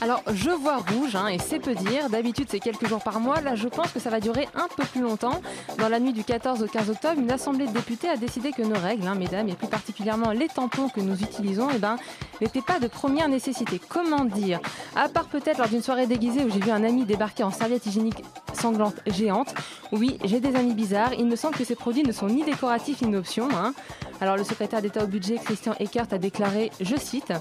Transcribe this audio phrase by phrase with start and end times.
[0.00, 2.10] Alors, je vois rouge, hein, et c'est peu dire.
[2.10, 3.40] D'habitude, c'est quelques jours par mois.
[3.40, 5.40] Là, je pense que ça va durer un peu plus longtemps.
[5.78, 8.62] Dans la nuit du 14 au 15 octobre, une assemblée de députés a décidé que
[8.62, 11.96] nos règles, hein, mesdames, et plus particulièrement les tampons que nous utilisons, eh ben,
[12.40, 13.80] n'étaient pas de première nécessité.
[13.88, 14.60] Comment dire?
[14.94, 17.86] À part peut-être lors d'une soirée déguisée où j'ai vu un ami débarquer en serviette
[17.86, 19.54] hygiénique sanglante géante.
[19.92, 21.14] Oui, j'ai des amis bizarres.
[21.14, 23.48] Il me semble que ces produits ne sont ni décoratifs ni une option.
[23.54, 23.72] hein.
[24.20, 27.32] Alors, le secrétaire d'État au budget, Christian Eckert, a déclaré, je cite,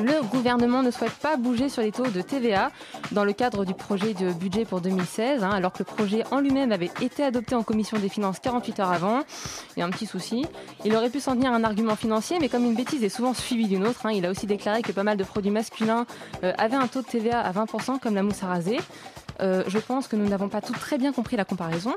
[0.00, 2.70] le gouvernement ne souhaite pas bouger sur les taux de TVA
[3.12, 6.40] dans le cadre du projet de budget pour 2016, hein, alors que le projet en
[6.40, 9.22] lui-même avait été adopté en commission des finances 48 heures avant.
[9.76, 10.46] Il y a un petit souci.
[10.84, 13.34] Il aurait pu s'en tenir à un argument financier, mais comme une bêtise est souvent
[13.34, 16.06] suivie d'une autre, hein, il a aussi déclaré que pas mal de produits masculins
[16.44, 18.78] euh, avaient un taux de TVA à 20%, comme la mousse à raser.
[19.40, 21.94] Euh, je pense que nous n'avons pas tout très bien compris la comparaison.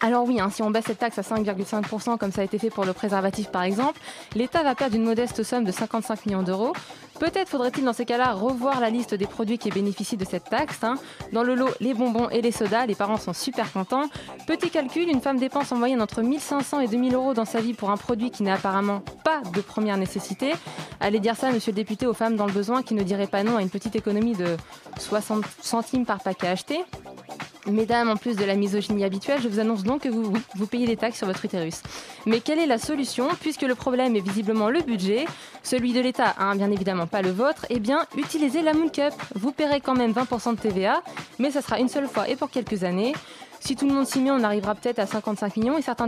[0.00, 2.70] Alors oui, hein, si on baisse cette taxe à 5,5% comme ça a été fait
[2.70, 4.00] pour le préservatif par exemple,
[4.34, 6.72] l'État va perdre une modeste somme de 55 millions d'euros.
[7.18, 10.84] Peut-être faudrait-il dans ces cas-là revoir la liste des produits qui bénéficient de cette taxe.
[10.84, 10.96] hein.
[11.32, 14.04] Dans le lot, les bonbons et les sodas, les parents sont super contents.
[14.46, 17.72] Petit calcul, une femme dépense en moyenne entre 1500 et 2000 euros dans sa vie
[17.72, 20.52] pour un produit qui n'est apparemment pas de première nécessité.
[21.00, 23.42] Allez dire ça, monsieur le député, aux femmes dans le besoin qui ne diraient pas
[23.42, 24.56] non à une petite économie de
[24.98, 26.84] 60 centimes par paquet acheté.
[27.66, 30.96] Mesdames, en plus de la misogynie habituelle, je vous annonce donc que vous, payez des
[30.96, 31.82] taxes sur votre utérus.
[32.24, 33.28] Mais quelle est la solution?
[33.40, 35.24] Puisque le problème est visiblement le budget,
[35.64, 39.12] celui de l'État, hein, bien évidemment pas le vôtre, eh bien, utilisez la Moon Cup.
[39.34, 41.02] Vous paierez quand même 20% de TVA,
[41.40, 43.14] mais ça sera une seule fois et pour quelques années.
[43.58, 46.06] Si tout le monde s'y met, on arrivera peut-être à 55 millions et certains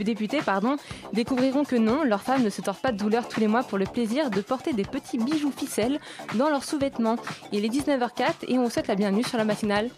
[0.00, 0.76] députés pardon,
[1.12, 3.78] découvriront que non, leurs femmes ne se tordent pas de douleur tous les mois pour
[3.78, 6.00] le plaisir de porter des petits bijoux ficelles
[6.34, 7.16] dans leurs sous-vêtements.
[7.52, 9.90] Il est 19h04 et on vous souhaite la bienvenue sur la matinale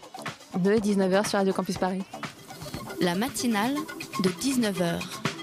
[0.59, 2.03] de 19h sur Radio Campus Paris.
[2.99, 3.73] La matinale
[4.23, 4.99] de 19h,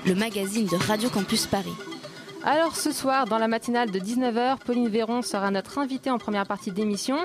[0.06, 1.74] le magazine de Radio Campus Paris.
[2.44, 6.46] Alors ce soir, dans la matinale de 19h, Pauline Véron sera notre invitée en première
[6.46, 7.16] partie d'émission.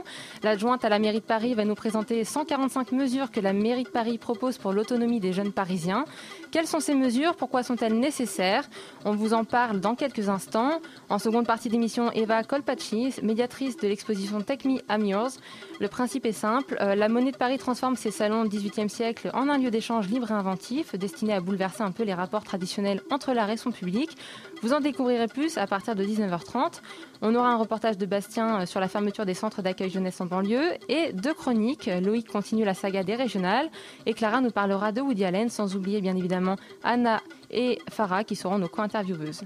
[0.42, 3.90] L'adjointe à la mairie de Paris va nous présenter 145 mesures que la mairie de
[3.90, 6.06] Paris propose pour l'autonomie des jeunes parisiens.
[6.54, 7.36] Quelles sont ces mesures?
[7.36, 8.70] Pourquoi sont-elles nécessaires?
[9.06, 10.82] On vous en parle dans quelques instants.
[11.10, 15.40] En seconde partie d'émission, Eva Colpacci, médiatrice de l'exposition Take Me I'm Yours.
[15.80, 19.32] Le principe est simple, euh, la monnaie de Paris transforme ses salons du XVIIIe siècle
[19.34, 23.02] en un lieu d'échange libre et inventif, destiné à bouleverser un peu les rapports traditionnels
[23.10, 24.16] entre l'art et son public.
[24.62, 26.82] Vous en découvrirez plus à partir de 19h30.
[27.26, 30.26] On aura un reportage de Bastien euh, sur la fermeture des centres d'accueil jeunesse en
[30.26, 31.86] banlieue et deux chroniques.
[31.86, 33.72] Loïc continue la saga des régionales
[34.06, 38.36] et Clara nous parlera de Woody Allen, sans oublier bien évidemment Anna et Farah qui
[38.36, 39.44] seront nos co-intervieweuses.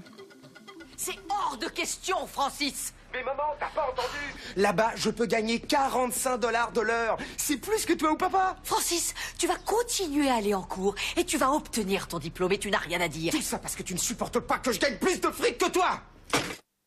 [0.96, 4.34] C'est hors de question, Francis Mais maman, t'as pas entendu?
[4.56, 7.16] Là-bas, je peux gagner 45 dollars de l'heure.
[7.36, 8.56] C'est plus que toi ou papa?
[8.64, 12.58] Francis, tu vas continuer à aller en cours et tu vas obtenir ton diplôme et
[12.58, 13.32] tu n'as rien à dire.
[13.32, 15.70] Tout ça parce que tu ne supportes pas que je gagne plus de fric que
[15.70, 16.00] toi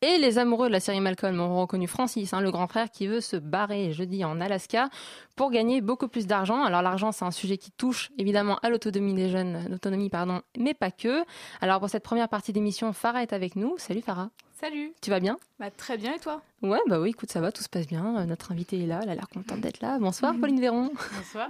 [0.04, 3.06] Et les amoureux de la série Malcolm ont reconnu Francis, hein, le grand frère qui
[3.06, 4.88] veut se barrer jeudi en Alaska
[5.36, 6.64] pour gagner beaucoup plus d'argent.
[6.64, 10.74] Alors l'argent, c'est un sujet qui touche évidemment à l'autonomie des jeunes, l'autonomie pardon, mais
[10.74, 11.22] pas que.
[11.60, 13.76] Alors pour cette première partie d'émission, Farah est avec nous.
[13.78, 14.30] Salut Farah.
[14.60, 15.38] Salut Tu vas bien?
[15.60, 16.42] Bah très bien et toi?
[16.62, 18.22] Ouais, bah oui, écoute, ça va, tout se passe bien.
[18.22, 19.98] Euh, Notre invitée est là, elle a l'air contente d'être là.
[20.00, 20.34] Bonsoir.
[20.40, 20.90] Pauline Véron.
[21.16, 21.48] Bonsoir.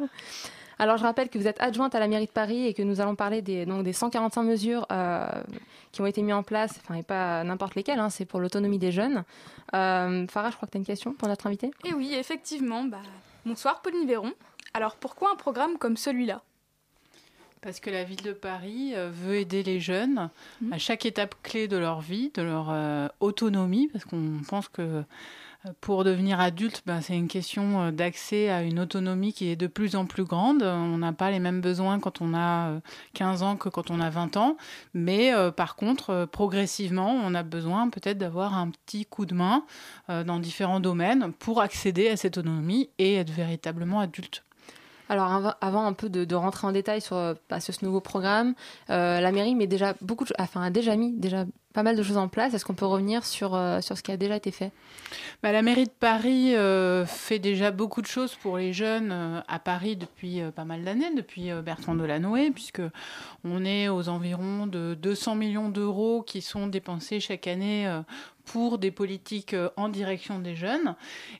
[0.82, 3.00] Alors je rappelle que vous êtes adjointe à la mairie de Paris et que nous
[3.00, 5.28] allons parler des, donc, des 145 mesures euh,
[5.92, 8.80] qui ont été mises en place, enfin et pas n'importe lesquelles, hein, c'est pour l'autonomie
[8.80, 9.22] des jeunes.
[9.74, 12.82] Euh, Farah, je crois que tu as une question pour notre invitée Et oui, effectivement,
[12.82, 12.98] bah
[13.46, 14.32] bonsoir Pauline Véron.
[14.74, 16.42] Alors pourquoi un programme comme celui-là?
[17.60, 20.30] Parce que la ville de Paris euh, veut aider les jeunes
[20.62, 20.72] Mhm.
[20.72, 25.04] à chaque étape clé de leur vie, de leur euh, autonomie, parce qu'on pense que
[25.80, 29.68] pour devenir adulte, ben, c'est une question euh, d'accès à une autonomie qui est de
[29.68, 30.62] plus en plus grande.
[30.62, 32.80] On n'a pas les mêmes besoins quand on a euh,
[33.14, 34.56] 15 ans que quand on a 20 ans,
[34.94, 39.34] mais euh, par contre, euh, progressivement, on a besoin peut-être d'avoir un petit coup de
[39.34, 39.64] main
[40.10, 44.44] euh, dans différents domaines pour accéder à cette autonomie et être véritablement adulte.
[45.12, 47.16] Alors avant un peu de, rentrer en détail sur,
[47.50, 48.54] bah, ce nouveau programme,
[48.88, 52.28] la mairie met déjà beaucoup, enfin a déjà mis déjà pas mal de choses en
[52.28, 52.54] place.
[52.54, 54.70] Est-ce qu'on peut revenir sur, euh, ce qui a déjà été fait?
[55.42, 59.40] Bah, La mairie de Paris euh, fait déjà beaucoup de choses pour les jeunes euh,
[59.48, 62.82] à Paris depuis pas mal d'années, depuis Bertrand Delanoë, puisque
[63.44, 67.90] on est aux environs de 200 millions d'euros qui sont dépensés chaque année
[68.44, 70.94] pour des politiques en direction des jeunes.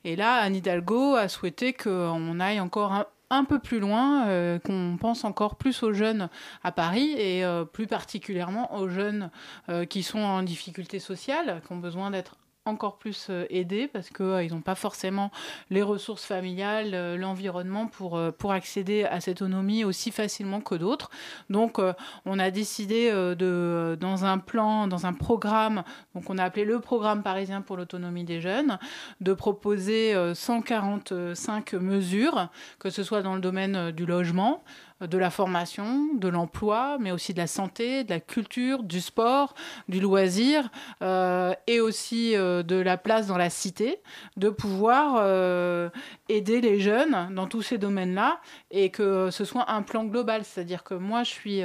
[0.05, 4.59] Et là, Anne Hidalgo a souhaité qu'on aille encore un, un peu plus loin, euh,
[4.59, 6.29] qu'on pense encore plus aux jeunes
[6.63, 9.31] à Paris et euh, plus particulièrement aux jeunes
[9.71, 14.09] euh, qui sont en difficulté sociale, qui ont besoin d'être encore plus euh, aidés parce
[14.09, 15.33] qu'ils euh, n'ont pas forcément
[15.71, 18.21] les ressources familiales, euh, l'environnement pour,
[18.53, 21.11] accéder à cette autonomie aussi facilement que d'autres.
[21.49, 21.81] Donc
[22.27, 26.81] on a décidé de, dans un plan, dans un programme, donc on a appelé le
[26.81, 28.79] programme parisien pour l'autonomie des jeunes,
[29.21, 32.49] de proposer 145 mesures,
[32.79, 34.63] que ce soit dans le domaine du logement,
[35.07, 39.55] de la formation, de l'emploi, mais aussi de la santé, de la culture, du sport,
[39.89, 40.71] du loisir,
[41.03, 44.01] euh, et aussi euh, de la place dans la cité,
[44.37, 45.91] de pouvoir euh,
[46.29, 48.41] aider les jeunes dans tous ces domaines-là,
[48.71, 50.45] et que ce soit un plan global.
[50.45, 51.63] C'est-à-dire que moi, je suis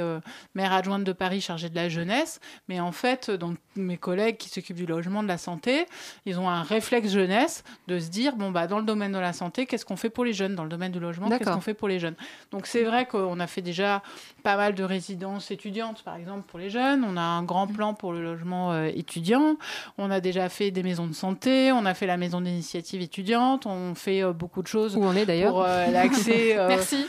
[0.54, 4.48] maire adjointe de Paris chargée de la jeunesse, mais en fait, dans mes collègues qui
[4.48, 5.86] s'occupent du logement, de la santé,
[6.26, 9.32] ils ont un réflexe jeunesse de se dire, bon, bah, dans le domaine de la
[9.32, 10.54] santé, qu'est-ce qu'on fait pour les jeunes?
[10.54, 12.16] Dans le domaine du logement, qu'est-ce qu'on fait pour les jeunes?
[12.50, 14.02] Donc c'est vrai que on a fait déjà
[14.42, 17.04] pas mal de résidences étudiantes, par exemple, pour les jeunes.
[17.04, 19.56] On a un grand plan pour le logement euh, étudiant.
[19.98, 21.72] On a déjà fait des maisons de santé.
[21.72, 23.66] On a fait la maison d'initiative étudiante.
[23.66, 24.96] On fait euh, beaucoup de choses.
[24.96, 26.56] Où on est d'ailleurs Pour euh, l'accès.
[26.68, 27.06] Merci.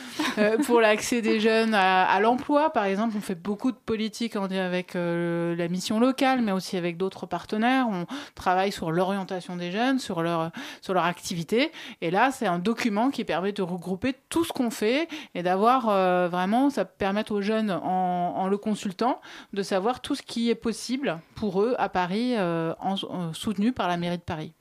[0.66, 3.14] pour l'accès des jeunes à, l'emploi, par exemple.
[3.16, 7.86] On fait beaucoup de politique en avec la mission locale, mais aussi avec d'autres partenaires.
[7.88, 11.72] On travaille sur l'orientation des jeunes, sur leur, sur leur activité.
[12.00, 15.88] Et là, c'est un document qui permet de regrouper tout ce qu'on fait et d'avoir
[15.88, 19.20] euh, vraiment, ça permet aux jeunes, en, le consultant,
[19.52, 22.96] de savoir tout ce qui est possible pour eux à Paris, euh, en,
[23.32, 24.52] soutenu par la mairie de Paris.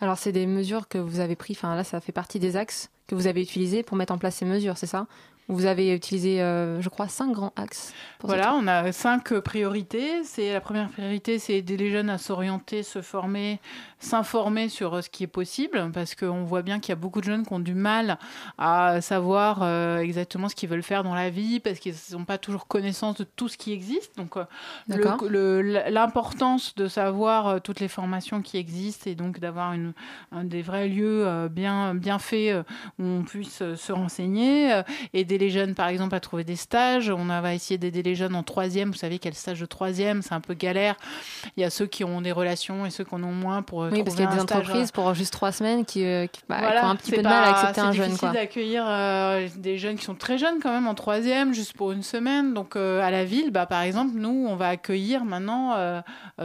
[0.00, 2.90] Alors, c'est des mesures que vous avez prises, enfin là, ça fait partie des axes
[3.06, 5.06] que vous avez utilisés pour mettre en place ces mesures, c'est ça?
[5.50, 7.92] Vous avez utilisé, euh, je crois, cinq grands axes.
[8.22, 10.22] Voilà, on a cinq priorités.
[10.22, 13.58] C'est la première priorité, c'est aider les jeunes à s'orienter, se former,
[13.98, 17.20] s'informer sur euh, ce qui est possible, parce qu'on voit bien qu'il y a beaucoup
[17.20, 18.18] de jeunes qui ont du mal
[18.58, 22.38] à savoir euh, exactement ce qu'ils veulent faire dans la vie, parce qu'ils n'ont pas
[22.38, 24.16] toujours connaissance de tout ce qui existe.
[24.16, 24.36] Donc,
[24.88, 29.74] l'importance de savoir toutes les formations qui existent et donc d'avoir
[30.32, 32.64] un des vrais lieux bien, bien faits
[32.98, 34.82] où on puisse se renseigner,
[35.12, 37.10] aider les jeunes, par exemple, à trouver des stages.
[37.10, 38.90] On va essayer d'aider les jeunes en troisième.
[38.90, 40.96] Vous savez quel stage de troisième, c'est un peu galère.
[41.56, 43.80] Il y a ceux qui ont des relations et ceux qui en ont moins pour
[43.80, 46.88] oui, parce qu'il y a des entreprises pour juste trois semaines qui, euh, bah, ont
[46.88, 48.12] un petit peu de mal à accepter un jeune.
[48.12, 51.92] C'est d'accueillir euh, des jeunes qui sont très jeunes quand même en troisième, juste pour
[51.92, 52.54] une semaine.
[52.54, 56.02] Donc euh, à la ville, bah, par exemple, nous, on va accueillir maintenant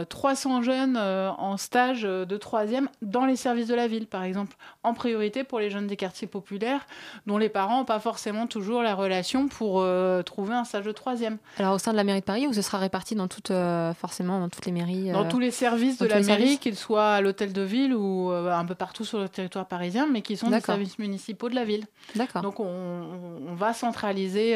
[0.08, 4.94] 300 jeunes en stage de troisième dans les services de la ville, par exemple, en
[4.94, 6.86] priorité pour les jeunes des quartiers populaires,
[7.26, 10.92] dont les parents n'ont pas forcément toujours la relation pour euh, trouver un stage de
[10.92, 11.38] troisième.
[11.58, 13.92] Alors au sein de la mairie de Paris, où ce sera réparti dans toutes, euh,
[13.94, 17.10] forcément dans toutes les mairies Dans euh, tous les services de la mairie, qu'ils soient
[17.10, 20.50] à l'hôtel de ville ou un peu partout sur le territoire parisien, mais qui sont
[20.50, 21.84] des services municipaux de la ville.
[22.14, 22.42] D'accord.
[22.42, 24.54] Donc on, va centraliser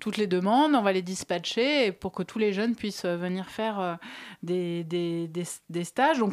[0.00, 3.98] toutes les demandes, on va les dispatcher pour que tous les jeunes puissent venir faire
[4.42, 5.30] des, des,
[5.68, 6.18] des, stages.
[6.18, 6.32] Donc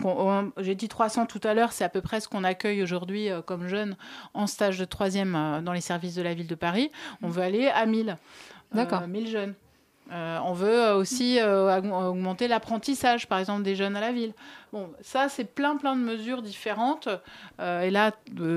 [0.58, 3.68] j'ai dit 300 tout à l'heure, c'est à peu près ce qu'on accueille aujourd'hui comme
[3.68, 3.96] jeunes
[4.34, 6.92] en stage de troisième dans les services de la ville de Paris.
[7.22, 8.18] On veut aller à 1000.
[8.74, 9.08] D'accord.
[9.08, 9.54] 1000 jeunes.
[10.12, 14.34] Euh, on veut aussi euh, augmenter l'apprentissage, par exemple, des jeunes à la ville.
[14.72, 17.10] Bon, ça, c'est plein, plein de mesures différentes.
[17.60, 18.12] Euh, et là,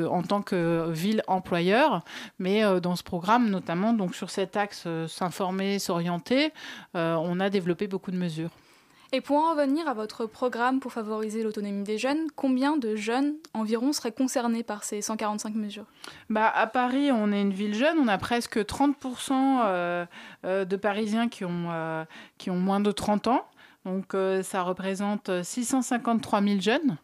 [0.08, 2.02] en tant que ville employeur,
[2.38, 6.52] mais dans ce programme, notamment, donc sur cet axe s'informer, s'orienter,
[6.94, 8.50] on a développé beaucoup de mesures.
[9.12, 13.34] Et pour en revenir à votre programme pour favoriser l'autonomie des jeunes, combien de jeunes
[13.54, 15.86] environ seraient concernés par ces 145 mesures?
[16.28, 20.06] Bah, À Paris, on est une ville jeune, on a presque 30% euh,
[20.44, 22.04] euh, de Parisiens qui ont, euh,
[22.38, 23.44] qui ont moins de 30 ans.
[23.84, 26.98] Donc ça représente 653 000 jeunes.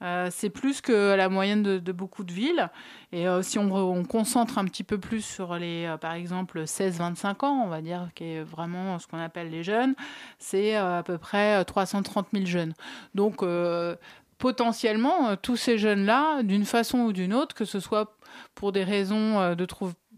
[0.00, 2.70] Euh, c'est plus que la moyenne de, beaucoup de villes.
[3.12, 7.44] Et euh, si on, concentre un petit peu plus sur les, euh, par exemple, 16-25
[7.44, 9.94] ans, on va dire, qui est vraiment ce qu'on appelle les jeunes,
[10.38, 12.74] c'est à peu près 330 000 jeunes.
[13.14, 13.44] Donc,
[14.38, 18.16] potentiellement, tous ces jeunes-là, d'une façon ou d'une autre, que ce soit
[18.54, 19.66] pour des raisons de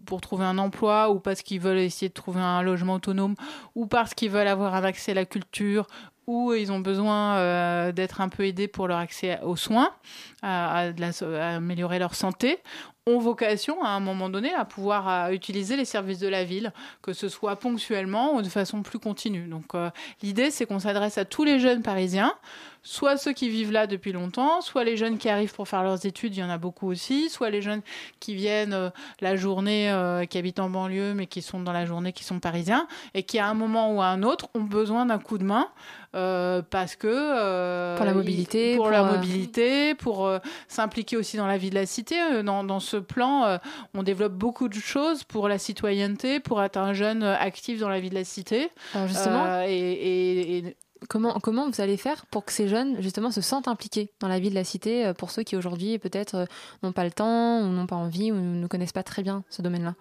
[0.07, 3.35] pour trouver un emploi ou parce qu'ils veulent essayer de trouver un logement autonome
[3.75, 5.87] ou parce qu'ils veulent avoir un accès à la culture
[6.31, 9.93] où ils ont besoin euh, d'être un peu aidés pour leur accès aux soins,
[10.43, 10.91] à,
[11.41, 12.59] améliorer leur santé.
[13.07, 16.73] ont vocation à un moment donné à pouvoir utiliser les services de la ville,
[17.03, 19.49] que ce soit ponctuellement ou de façon plus continue.
[19.49, 19.91] Donc euh,
[20.23, 22.33] l'idée c'est qu'on s'adresse à tous les jeunes parisiens,
[22.83, 26.07] soit ceux qui vivent là depuis longtemps, soit les jeunes qui arrivent pour faire leurs
[26.07, 27.83] études, il y en a beaucoup aussi, soit les jeunes
[28.21, 31.85] qui viennent euh, la journée, euh, qui habitent en banlieue, mais qui sont dans la
[31.85, 35.07] journée, qui sont parisiens, et qui à un moment ou à un autre ont besoin
[35.07, 35.69] d'un coup de main.
[36.17, 40.29] Euh, parce que pour la mobilité, pour, la mobilité, pour
[40.67, 42.43] s'impliquer aussi dans la vie de la cité.
[42.43, 43.61] Dans, dans ce plan,
[43.95, 48.01] on développe beaucoup de choses pour la citoyenneté, pour être un jeune actif dans la
[48.01, 48.71] vie de la cité.
[48.93, 50.77] Alors justement, et, et, et
[51.09, 54.39] Comment, comment vous allez faire pour que ces jeunes, justement, se sentent impliqués dans la
[54.39, 56.45] vie de la cité, euh, pour ceux qui aujourd'hui, peut-être, euh,
[56.83, 59.63] n'ont pas le temps, ou n'ont pas envie, ou ne connaissent pas très bien ce
[59.63, 59.95] domaine-là?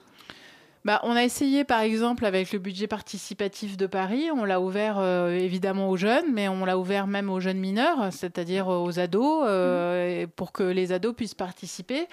[0.86, 4.98] Bah, on a essayé par exemple avec le budget participatif de Paris, on l'a ouvert
[4.98, 9.44] euh, évidemment aux jeunes, mais on l'a ouvert même aux jeunes mineurs, c'est-à-dire aux ados,
[9.44, 10.28] mmh.
[10.38, 12.08] pour que les ados puissent participer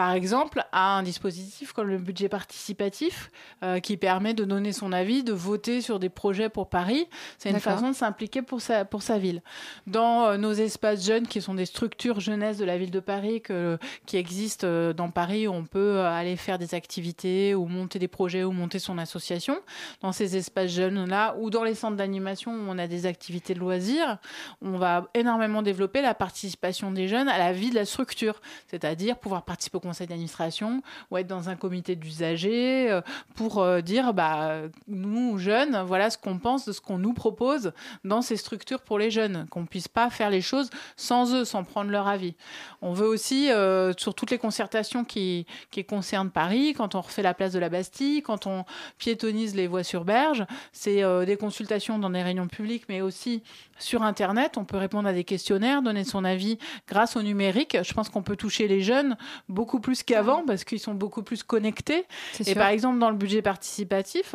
[0.00, 3.30] par exemple, à un dispositif comme le budget participatif
[3.62, 7.06] euh, qui permet de donner son avis, de voter sur des projets pour Paris.
[7.36, 9.42] C'est une façon de s'impliquer pour sa, pour sa ville.
[9.86, 13.42] Dans euh, nos espaces jeunes, qui sont des structures jeunesse de la ville de Paris,
[13.42, 13.76] que,
[14.06, 18.08] qui existent euh, dans Paris, où on peut aller faire des activités ou monter des
[18.08, 19.60] projets ou monter son association.
[20.00, 23.58] Dans ces espaces jeunes-là, ou dans les centres d'animation où on a des activités de
[23.58, 24.16] loisirs,
[24.62, 29.18] on va énormément développer la participation des jeunes à la vie de la structure, c'est-à-dire
[29.18, 33.00] pouvoir participer conseil d'administration ou être dans un comité d'usagers euh,
[33.34, 37.72] pour euh, dire bah nous jeunes voilà ce qu'on pense de ce qu'on nous propose
[38.04, 39.46] dans ces structures pour les jeunes.
[39.50, 42.36] Qu'on puisse pas faire les choses sans eux sans prendre leur avis.
[42.82, 47.22] On veut aussi euh, sur toutes les concertations qui, qui concernent Paris quand on refait
[47.22, 48.64] la place de la Bastille quand on
[48.98, 53.42] piétonise les voies sur berge c'est des consultations dans des réunions publiques mais aussi
[53.80, 54.56] sur internet.
[54.56, 57.76] On peut répondre à des questionnaires donner son avis grâce au numérique.
[57.82, 59.16] Je pense qu'on peut toucher les jeunes
[59.48, 62.04] beaucoup beaucoup plus qu'avant parce qu'ils sont beaucoup plus connectés.
[62.44, 64.34] Et par exemple, dans le budget participatif,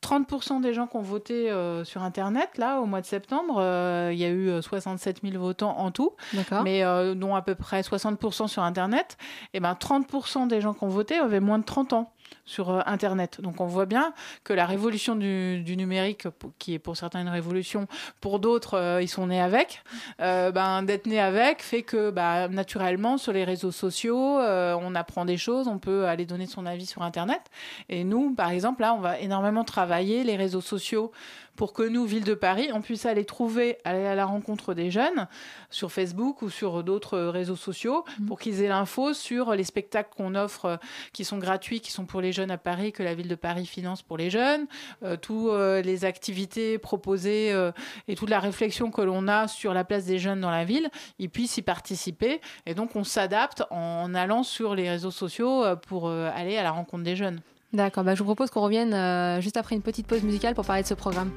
[0.00, 4.10] 30% des gens qui ont voté euh, sur Internet, là, au mois de septembre, euh,
[4.12, 6.12] il y a eu 67 euh, 000 votants en tout,
[6.62, 6.84] mais
[7.16, 9.18] dont à peu près 60% sur Internet.
[9.54, 12.12] Et ben 30% des gens qui ont voté avaient moins de 30 ans
[12.46, 13.40] sur euh, Internet.
[13.40, 14.14] Donc on voit bien
[14.44, 16.26] que la révolution du, numérique,
[16.58, 17.86] qui est pour certains une révolution,
[18.20, 19.82] pour d'autres euh, ils sont nés avec,
[20.20, 25.24] euh, ben, d'être né avec fait que bah, naturellement sur les réseaux sociaux, on apprend
[25.24, 27.40] des choses, on peut aller donner son avis sur Internet.
[27.88, 31.10] Et nous, par exemple, là, on va énormément travailler les réseaux sociaux
[31.56, 34.90] pour que nous, Ville de Paris, on puisse aller trouver, aller à la rencontre des
[34.90, 35.26] jeunes
[35.70, 38.26] sur Facebook ou sur d'autres réseaux sociaux mmh.
[38.26, 40.78] pour qu'ils aient l'info sur les spectacles qu'on offre
[41.12, 43.66] qui sont gratuits, qui sont pour les jeunes à Paris, que la Ville de Paris
[43.66, 44.66] finance pour les jeunes,
[45.02, 47.72] euh, toutes euh, les activités proposées euh,
[48.08, 50.90] et toute la réflexion que l'on a sur la place des jeunes dans la ville,
[51.18, 52.40] ils puissent y participer.
[52.66, 57.04] Et donc on s'adapte en allant sur les réseaux sociaux pour aller à la rencontre
[57.04, 57.40] des jeunes.
[57.76, 60.64] D'accord, bah, je vous propose qu'on revienne euh, juste après une petite pause musicale pour
[60.64, 61.30] parler de ce programme.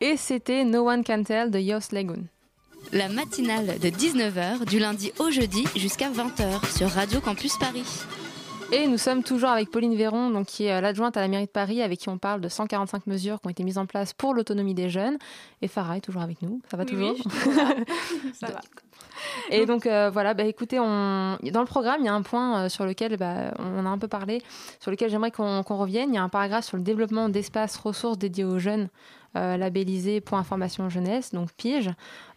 [0.00, 2.24] Et c'était No One Can Tell de Yost Lagoon.
[2.92, 7.84] La matinale de 19h du lundi au jeudi jusqu'à 20h sur Radio Campus Paris.
[8.70, 11.50] Et nous sommes toujours avec Pauline Véron, donc, qui est l'adjointe à la mairie de
[11.50, 14.34] Paris, avec qui on parle de 145 mesures qui ont été mises en place pour
[14.34, 15.18] l'autonomie des jeunes.
[15.62, 16.60] Et Farah est toujours avec nous.
[16.70, 17.74] Ça va toujours oui, je suis toujours là.
[18.34, 18.60] Ça va.
[19.50, 21.38] Et donc euh, voilà, bah, écoutez, on...
[21.42, 23.98] dans le programme, il y a un point euh, sur lequel bah, on a un
[23.98, 24.42] peu parlé,
[24.78, 26.10] sur lequel j'aimerais qu'on qu'on revienne.
[26.10, 28.88] Il y a un paragraphe sur le développement d'espaces ressources dédiés aux jeunes
[29.36, 31.90] euh, labellisés pour information jeunesse, donc PIGE,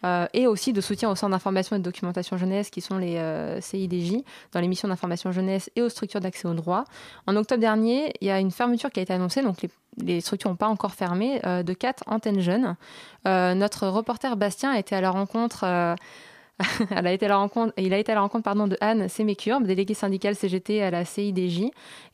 [0.04, 3.16] euh, et aussi de soutien aux centres d'information et de documentation jeunesse qui sont les
[3.16, 4.16] euh, CIDJ,
[4.52, 6.84] dans les missions d'information jeunesse et aux structures d'accès au droit.
[7.28, 9.66] En octobre dernier, il y a une fermeture qui a été annoncée, donc
[9.98, 12.76] les structures n'ont pas encore fermé, de quatre antennes jeunes.
[13.26, 15.66] Notre reporter Bastien a été à la rencontre.
[16.92, 19.66] elle a été à rencontre, il a été à la rencontre pardon, de Anne Sémécurbe,
[19.66, 21.64] déléguée syndicale CGT à la CIDJ,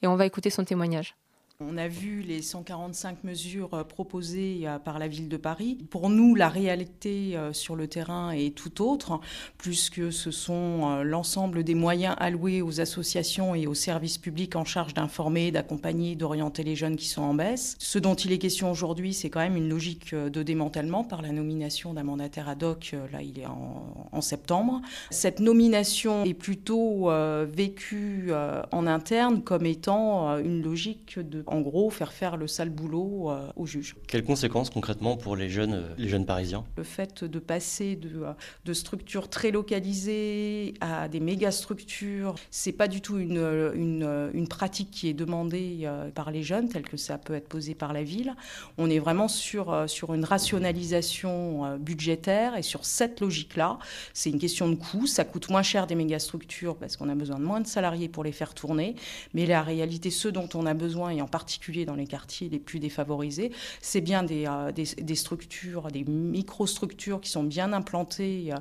[0.01, 1.15] et on va écouter son témoignage.
[1.59, 5.75] On a vu les 145 mesures euh, proposées euh, par la ville de Paris.
[5.89, 9.19] Pour nous, la réalité euh, sur le terrain est tout autre,
[9.57, 14.93] puisque ce sont l'ensemble des moyens alloués aux associations et aux services publics en charge
[14.93, 17.75] d'informer, d'accompagner, d'orienter les jeunes qui sont en baisse.
[17.79, 21.31] Ce dont il est question aujourd'hui, c'est quand même une logique de démantèlement par la
[21.31, 22.95] nomination d'un mandataire ad hoc.
[23.11, 24.81] Là, il est en, septembre.
[25.09, 27.09] Cette nomination est plutôt
[27.45, 28.31] vécue
[28.71, 33.49] en interne comme étant une logique de, en gros, faire faire le sale boulot euh,
[33.55, 33.95] aux juges.
[34.07, 36.65] Quelles conséquences concrètement pour les jeunes, euh, les jeunes parisiens?
[36.77, 38.33] Le fait de passer de, euh,
[38.65, 44.47] de structures très localisées à des méga structures, c'est pas du tout une, une, une
[44.47, 48.03] pratique qui est demandée par les jeunes, telle que ça peut être posé par la
[48.03, 48.35] ville.
[48.77, 53.79] On est vraiment sur, sur une rationalisation budgétaire et sur cette logique-là.
[54.13, 55.07] C'est une question de coût.
[55.07, 58.09] Ça coûte moins cher des méga structures parce qu'on a besoin de moins de salariés
[58.09, 58.95] pour les faire tourner.
[59.33, 62.57] Mais la réalité, ce dont on a besoin, et en particulier dans les quartiers les
[62.57, 68.53] plus défavorisés, c'est bien des, euh, des, structures, des microstructures qui sont bien implantées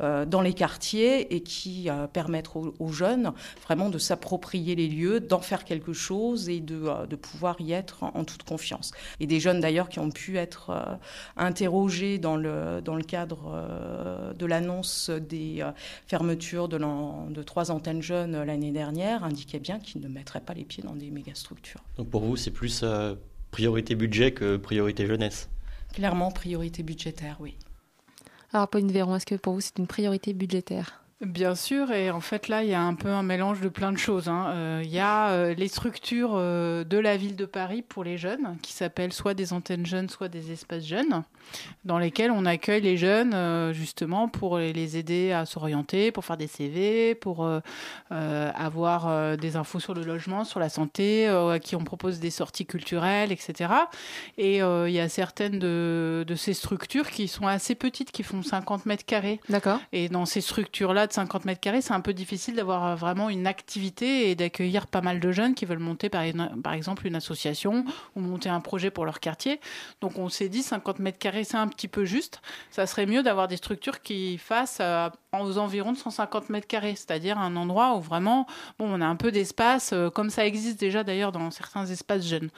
[0.00, 3.32] euh, dans les quartiers et qui euh, permettent aux, jeunes
[3.64, 7.72] vraiment de s'approprier les lieux, d'en faire quelque chose et de, euh, de pouvoir y
[7.72, 8.90] être en, toute confiance.
[9.20, 10.96] Et des jeunes d'ailleurs qui ont pu être euh,
[11.36, 15.70] interrogés dans le, dans le cadre euh, de l'annonce des euh,
[16.06, 20.82] fermetures de, trois antennes jeunes l'année dernière indiquaient bien qu'ils ne mettraient pas les pieds
[20.82, 21.80] dans des méga structures.
[21.96, 23.14] Donc pour vous, c'est plus euh,
[23.50, 25.48] priorité budget que priorité jeunesse
[25.94, 27.56] Clairement, priorité budgétaire, oui.
[28.52, 31.00] Alors Pauline Véron, est-ce que pour vous c'est une priorité budgétaire?
[31.20, 33.92] Bien sûr, et en fait là, il y a un peu un mélange de plein
[33.92, 34.28] de choses.
[34.28, 34.46] hein.
[34.48, 38.18] Euh, Il y a euh, les structures euh, de la ville de Paris pour les
[38.18, 41.22] jeunes, qui s'appellent soit des antennes jeunes, soit des espaces jeunes,
[41.84, 46.36] dans lesquels on accueille les jeunes euh, justement pour les- aider à s'orienter, pour faire
[46.36, 47.60] des CV, pour euh,
[48.12, 52.30] euh, avoir des infos sur le logement, sur la santé, à qui on propose des
[52.30, 53.72] sorties culturelles, etc.
[54.38, 58.42] Et il y a certaines de, de ces structures qui sont assez petites, qui font
[58.42, 59.40] 50 mètres carrés.
[59.48, 59.80] D'accord.
[59.92, 63.46] Et dans ces structures-là de 50 mètres carrés, c'est un peu difficile d'avoir vraiment une
[63.46, 67.16] activité et d'accueillir pas mal de jeunes qui veulent monter par, une- par exemple une
[67.16, 69.60] association ou monter un projet pour leur quartier.
[70.00, 72.40] Donc on s'est dit 50 mètres carrés, c'est un petit peu juste.
[72.70, 75.08] Ça serait mieux d'avoir des structures qui fassent euh,
[75.40, 78.46] aux environs de 150 mètres carrés, c'est-à-dire un endroit où vraiment
[78.78, 82.24] bon, on a un peu d'espace, euh, comme ça existe déjà d'ailleurs dans certains espaces
[82.24, 82.50] jeunes.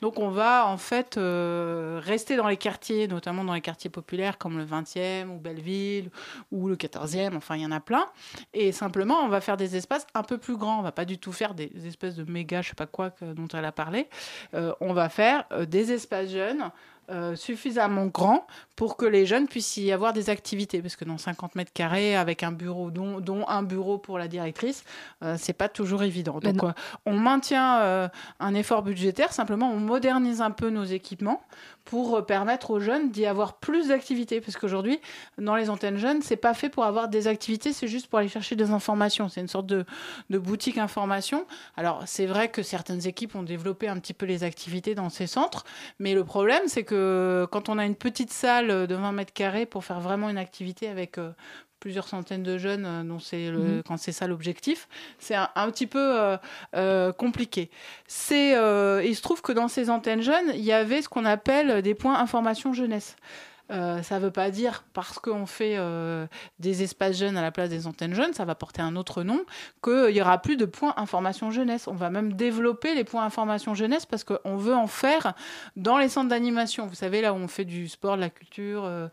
[0.00, 4.38] Donc on va en fait euh, rester dans les quartiers, notamment dans les quartiers populaires
[4.38, 6.10] comme le 20e ou Belleville
[6.50, 8.06] ou le 14e, enfin il y en a plein.
[8.52, 10.80] Et simplement, on va faire des espaces un peu plus grands.
[10.80, 13.48] On va pas du tout faire des espèces de méga, je sais pas quoi, dont
[13.52, 14.08] elle a parlé.
[14.54, 16.70] Euh, on va faire des espaces jeunes.
[17.10, 20.82] Euh, suffisamment grands pour que les jeunes puissent y avoir des activités.
[20.82, 24.28] Parce que dans 50 mètres carrés avec un bureau dont, dont un bureau pour la
[24.28, 24.84] directrice
[25.22, 26.40] euh, c'est pas toujours évident.
[26.40, 26.72] Donc euh,
[27.06, 28.08] on maintient euh,
[28.40, 29.32] un effort budgétaire.
[29.32, 31.42] Simplement on modernise un peu nos équipements
[31.84, 34.40] pour permettre aux jeunes d'y avoir plus d'activités.
[34.40, 35.00] Parce qu'aujourd'hui
[35.38, 38.28] dans les antennes jeunes c'est pas fait pour avoir des activités c'est juste pour aller
[38.28, 39.28] chercher des informations.
[39.28, 39.84] C'est une sorte de,
[40.30, 41.46] de boutique information.
[41.76, 45.26] Alors c'est vrai que certaines équipes ont développé un petit peu les activités dans ces
[45.26, 45.64] centres
[45.98, 46.93] mais le problème c'est que
[47.50, 50.88] quand on a une petite salle de 20 mètres carrés pour faire vraiment une activité
[50.88, 51.30] avec euh,
[51.80, 53.82] plusieurs centaines de jeunes, euh, dont c'est le- Mhm.
[53.86, 56.36] quand c'est ça l'objectif, c'est un, un petit peu euh,
[56.76, 57.70] euh, compliqué.
[58.06, 61.26] C'est, euh, il se trouve que dans ces antennes jeunes, il y avait ce qu'on
[61.26, 63.16] appelle des points information jeunesse.
[63.70, 66.26] Euh, ça ne veut pas dire parce qu'on fait euh,
[66.58, 69.40] des espaces jeunes à la place des antennes jeunes, ça va porter un autre nom,
[69.82, 71.88] qu'il n'y aura plus de points information jeunesse.
[71.88, 75.32] On va même développer les points information jeunesse parce qu'on veut en faire
[75.76, 76.86] dans les centres d'animation.
[76.86, 79.08] Vous savez, là où on fait du sport, de la culture, euh,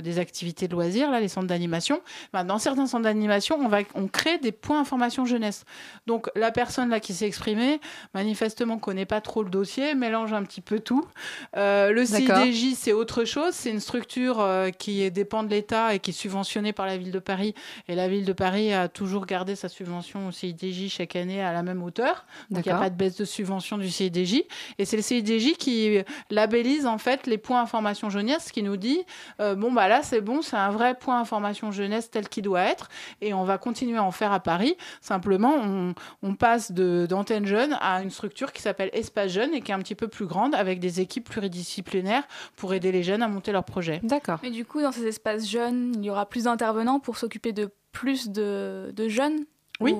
[0.00, 2.02] des activités de loisirs, là, les centres d'animation.
[2.32, 5.64] Ben, dans certains centres d'animation, on, va, on crée des points information jeunesse.
[6.08, 7.80] Donc la personne là qui s'est exprimée,
[8.14, 11.06] manifestement, connaît pas trop le dossier, mélange un petit peu tout.
[11.54, 16.10] le CIDJ, c'est autre chose, c'est une structure euh, qui dépend de l'État et qui
[16.10, 17.54] est subventionnée par la ville de Paris.
[17.88, 21.52] Et la ville de Paris a toujours gardé sa subvention au CIDJ chaque année à
[21.52, 22.24] la même hauteur.
[22.50, 24.44] Donc il n'y a pas de baisse de subvention du CIDJ.
[24.78, 25.98] Et c'est le CIDJ qui
[26.30, 29.02] labellise en fait les points information jeunesse, qui nous dit
[29.40, 32.62] euh, bon bah là c'est bon, c'est un vrai point information jeunesse tel qu'il doit
[32.62, 32.88] être.
[33.20, 34.76] Et on va continuer à en faire à Paris.
[35.00, 39.70] Simplement, on, on passe d'antenne jeune à une structure qui s'appelle Espace Jeune et qui
[39.70, 42.24] est un petit peu plus grande avec des équipes pluridisciplinaires
[42.56, 43.81] pour aider les jeunes à monter leur projet.
[44.02, 44.38] D'accord.
[44.42, 47.70] Mais du coup, dans ces espaces jeunes, il y aura plus d'intervenants pour s'occuper de
[47.92, 49.44] plus de, jeunes
[49.80, 49.96] oui,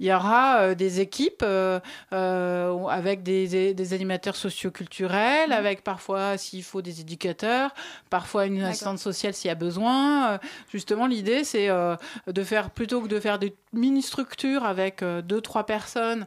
[0.00, 1.78] il y aura euh, des équipes euh,
[2.12, 5.52] euh, avec des, des, animateurs socioculturels, mmh.
[5.52, 7.72] avec parfois, s'il faut, des éducateurs,
[8.08, 10.40] parfois une assistante sociale s'il y a besoin.
[10.72, 16.26] justement, l'idée, c'est de faire, plutôt que de faire des mini-structures avec deux, trois personnes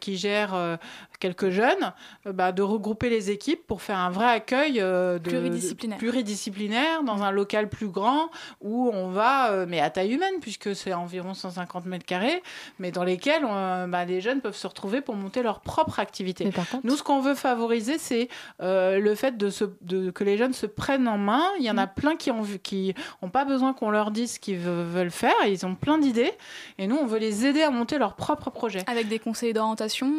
[0.00, 0.78] qui gèrent
[1.20, 1.92] quelques jeunes,
[2.26, 5.98] euh, bah, de regrouper les équipes pour faire un vrai accueil euh, de, pluridisciplinaire.
[5.98, 8.30] pluridisciplinaire dans un local plus grand
[8.60, 12.42] où on va, euh, mais à taille humaine puisque c'est environ 150 mètres carrés,
[12.78, 16.50] mais dans lesquels bah, les jeunes peuvent se retrouver pour monter leur propre activité.
[16.82, 18.28] Nous, ce qu'on veut favoriser, c'est
[18.60, 21.42] le fait de, se, de, que les jeunes se prennent en main.
[21.58, 21.94] Il y en a mm.
[21.94, 25.34] plein qui ont qui ont pas besoin qu'on leur dise ce qu'ils veulent faire.
[25.46, 26.32] Ils ont plein d'idées
[26.78, 28.80] et nous, on veut les aider à monter leur propre projet.
[28.86, 30.10] Avec des conseils d'orientation,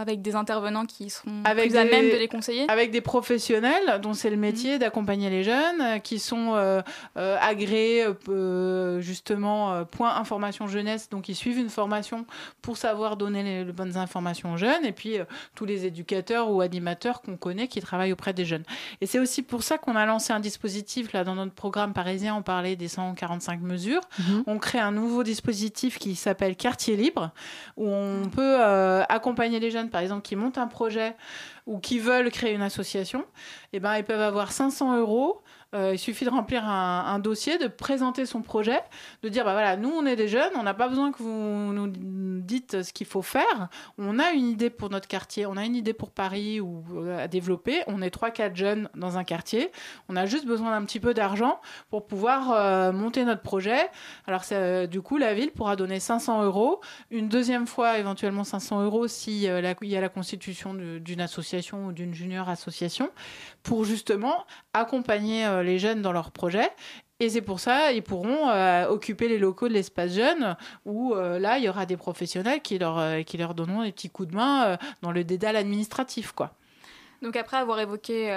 [0.00, 1.10] avec des intervenants qui
[1.44, 4.78] avec plus à même de les conseiller Avec des professionnels dont c'est le métier mhm.
[4.78, 6.82] d'accompagner les jeunes, euh, qui sont euh,
[7.16, 8.06] euh, agréés
[9.00, 12.26] justement point information jeunesse, donc ils suivent une formation
[12.62, 15.16] pour savoir donner les, bonnes informations aux jeunes, et puis
[15.54, 18.64] tous les éducateurs ou animateurs qu'on connaît qui travaillent auprès des jeunes.
[19.00, 22.34] Et c'est aussi pour ça qu'on a lancé un dispositif, là dans notre programme parisien,
[22.34, 24.44] on parlait des 145 mesures, mhm.
[24.46, 27.32] on crée un nouveau dispositif qui s'appelle Quartier Libre,
[27.76, 28.60] où on peut
[29.08, 31.16] accompagner les jeunes, par exemple, qui montent un projet
[31.66, 33.24] ou qui veulent créer une association,
[33.72, 37.68] eh ben, ils peuvent avoir 500 euros euh, il suffit de remplir un, dossier, de
[37.68, 38.80] présenter son projet,
[39.22, 41.72] de dire bah voilà, nous on est des jeunes, on n'a pas besoin que vous
[41.72, 41.86] nous
[42.40, 43.68] dites ce qu'il faut faire.
[43.98, 47.24] On a une idée pour notre quartier, on a une idée pour Paris ou euh,
[47.24, 47.82] à développer.
[47.86, 49.70] On est trois quatre jeunes dans un quartier.
[50.08, 53.88] On a juste besoin d'un petit peu d'argent pour pouvoir euh, monter notre projet.
[54.26, 54.42] Alors
[54.88, 56.80] du coup, la ville pourra donner 500 euros,
[57.10, 62.14] une deuxième fois éventuellement 500 euros si y a la constitution d'une association ou d'une
[62.14, 63.10] junior association
[63.62, 66.70] pour justement accompagner euh, les jeunes dans leurs projets.
[67.20, 71.38] Et c'est pour ça, ils pourront euh, occuper les locaux de l'espace jeune, où euh,
[71.38, 74.34] là, il y aura des professionnels qui leur, qui leur donneront des petits coups de
[74.34, 76.32] main dans le dédale administratif.
[76.32, 76.54] quoi.
[77.20, 78.28] Donc après avoir évoqué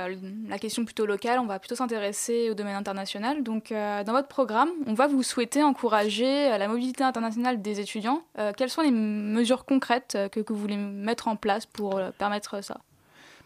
[0.50, 3.42] la question plutôt locale, on va plutôt s'intéresser au domaine international.
[3.42, 8.24] Donc dans votre programme, on va vous souhaiter encourager la mobilité internationale des étudiants.
[8.58, 12.80] quelles sont les mesures concrètes que, que vous voulez mettre en place pour permettre ça?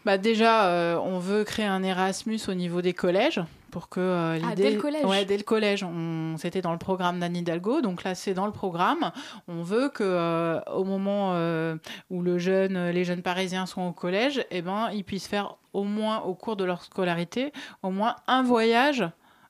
[0.04, 4.38] Bah déjà, on veut créer un Erasmus au niveau des collèges pour que euh.
[4.44, 5.04] Ah, dès le collège.
[5.04, 5.84] Ouais, dès le collège.
[5.84, 6.36] On...
[6.38, 9.10] C'était dans le programme d'Anne Hidalgo, donc là c'est dans le programme.
[9.46, 11.76] On veut que euh, au moment euh,
[12.10, 15.84] où le jeune, les jeunes Parisiens sont au collège, eh ben ils puissent faire au
[15.84, 17.52] moins au cours de leur scolarité
[17.82, 19.04] au moins un voyage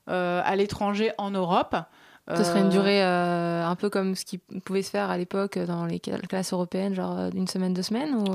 [0.07, 1.75] à l'étranger en Europe.
[2.35, 5.85] Ce serait une durée un peu comme ce qui pouvait se faire à l'époque dans
[5.85, 8.25] les classes européennes, genre d'une semaine, deux semaines ou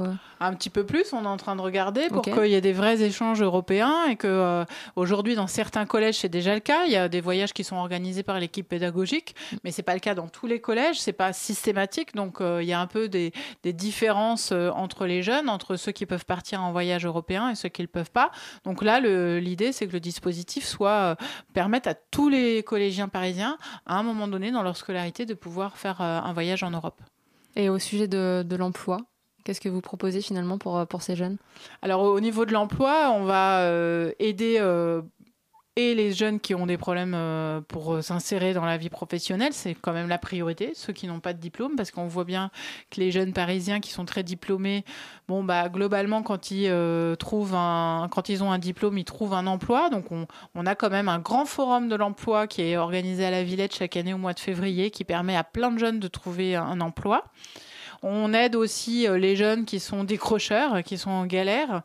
[0.40, 1.12] un petit peu plus.
[1.12, 4.16] On est en train de regarder pour qu'il y ait des vrais échanges européens et
[4.16, 4.64] que euh,
[4.96, 6.85] aujourd'hui dans certains collèges c'est déjà le cas.
[6.87, 10.00] Il y a des voyages qui sont organisés par l'équipe pédagogique, mais c'est pas le
[10.00, 11.00] cas dans tous les collèges.
[11.00, 13.33] C'est pas systématique, donc euh, il y a un peu des,
[13.64, 17.68] différences euh, entre les jeunes, entre ceux qui peuvent partir en voyage européen et ceux
[17.68, 18.30] qui ne peuvent pas.
[18.64, 21.16] Donc là, l'idée c'est que le dispositif soit
[21.52, 25.76] permette à tous les collégiens parisiens à un moment donné dans leur scolarité de pouvoir
[25.76, 27.00] faire un voyage en Europe.
[27.56, 28.98] Et au sujet de l'emploi,
[29.44, 31.36] Qu'est-ce que vous proposez finalement pour, euh, pour ces jeunes?
[31.82, 35.02] Alors au niveau de l'emploi, on va euh, aider euh,
[35.76, 37.16] et les jeunes qui ont des problèmes
[37.68, 41.32] pour s'insérer dans la vie professionnelle, c'est quand même la priorité, ceux qui n'ont pas
[41.32, 42.50] de diplôme, parce qu'on voit bien
[42.90, 44.84] que les jeunes parisiens qui sont très diplômés,
[45.28, 46.72] bon bah globalement quand ils
[47.18, 49.90] trouvent un, quand ils ont un diplôme, ils trouvent un emploi.
[49.90, 53.30] Donc on, on a quand même un grand forum de l'emploi qui est organisé à
[53.30, 56.08] la Villette chaque année au mois de février, qui permet à plein de jeunes de
[56.08, 57.24] trouver un emploi.
[58.06, 61.82] On aide aussi les jeunes qui sont décrocheurs, qui sont en galère,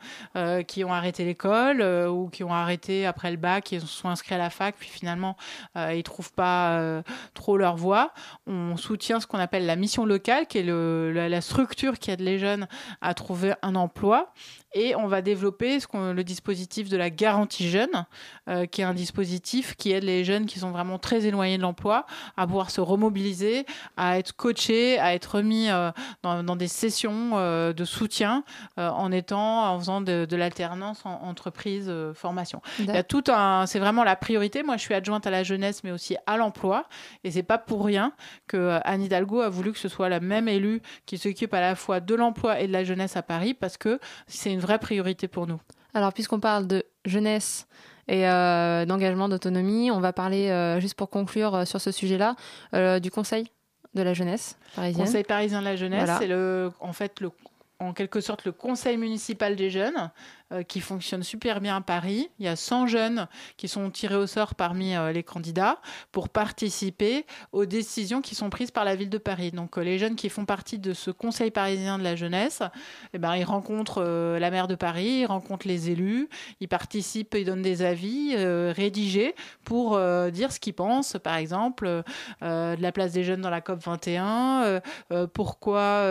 [0.67, 4.37] qui ont arrêté l'école ou qui ont arrêté après le bac, qui sont inscrits à
[4.37, 5.37] la fac, puis finalement
[5.77, 7.01] ils trouvent pas
[7.33, 8.11] trop leur voie.
[8.47, 12.37] On soutient ce qu'on appelle la mission locale, qui est la structure qui aide les
[12.37, 12.67] jeunes
[12.99, 14.33] à trouver un emploi.
[14.73, 18.05] Et on va développer ce qu'on, le dispositif de la garantie jeune,
[18.47, 21.63] euh, qui est un dispositif qui aide les jeunes qui sont vraiment très éloignés de
[21.63, 22.05] l'emploi
[22.37, 23.65] à pouvoir se remobiliser,
[23.97, 28.43] à être coachés, à être mis euh, dans, dans, des sessions euh, de soutien
[28.77, 32.61] en étant, en faisant de, de l'alternance en entreprise formation.
[32.79, 34.63] Il y a tout un, c'est vraiment la priorité.
[34.63, 36.85] Moi, je suis adjointe à la jeunesse, mais aussi à l'emploi,
[37.23, 38.13] et c'est pas pour rien
[38.47, 41.75] que Anne Hidalgo a voulu que ce soit la même élue qui s'occupe à la
[41.75, 45.27] fois de l'emploi et de la jeunesse à Paris, parce que c'est une vraie priorité
[45.27, 45.59] pour nous.
[45.93, 47.67] Alors, puisqu'on parle de jeunesse
[48.07, 52.35] et euh, d'engagement, d'autonomie, on va parler, euh, juste pour conclure euh, sur ce sujet-là,
[52.73, 53.51] euh, du Conseil
[53.93, 55.05] de la jeunesse parisienne.
[55.05, 56.19] Conseil parisien de la jeunesse, voilà.
[56.19, 57.31] c'est le, en fait le,
[57.79, 60.11] en quelque sorte le Conseil municipal des jeunes
[60.51, 62.31] euh, qui fonctionne super bien à Paris.
[62.39, 65.77] Il y a 100 jeunes qui sont tirés au sort parmi euh, les candidats
[66.11, 69.51] pour participer aux décisions qui sont prises par la ville de Paris.
[69.51, 72.63] Donc euh, les jeunes qui font partie de ce Conseil parisien de la jeunesse,
[73.13, 76.29] eh ben, ils rencontrent la maire de Paris, ils rencontrent les élus,
[76.61, 79.99] ils participent, ils donnent des avis rédigés pour
[80.31, 82.03] dire ce qu'ils pensent, par exemple,
[82.41, 84.81] de la place des jeunes dans la COP 21,
[85.33, 86.03] pourquoi,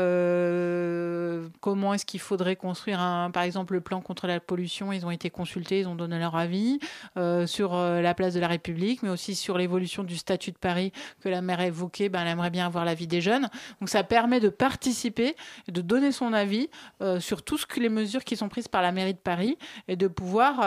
[1.61, 5.11] comment est-ce qu'il faudrait construire un, par exemple, le plan contre la pollution, ils ont
[5.11, 6.79] été consultés, ils ont donné leur avis
[7.17, 10.59] euh, sur euh, la place de la République, mais aussi sur l'évolution du statut de
[10.59, 12.09] Paris que la maire a évoqué.
[12.09, 13.49] Ben, elle aimerait bien avoir l'avis des jeunes.
[13.81, 15.35] Donc ça permet de participer,
[15.69, 16.71] de donner son avis
[17.03, 20.07] euh, sur toutes les mesures qui sont prises par la mairie de Paris et de
[20.09, 20.59] pouvoir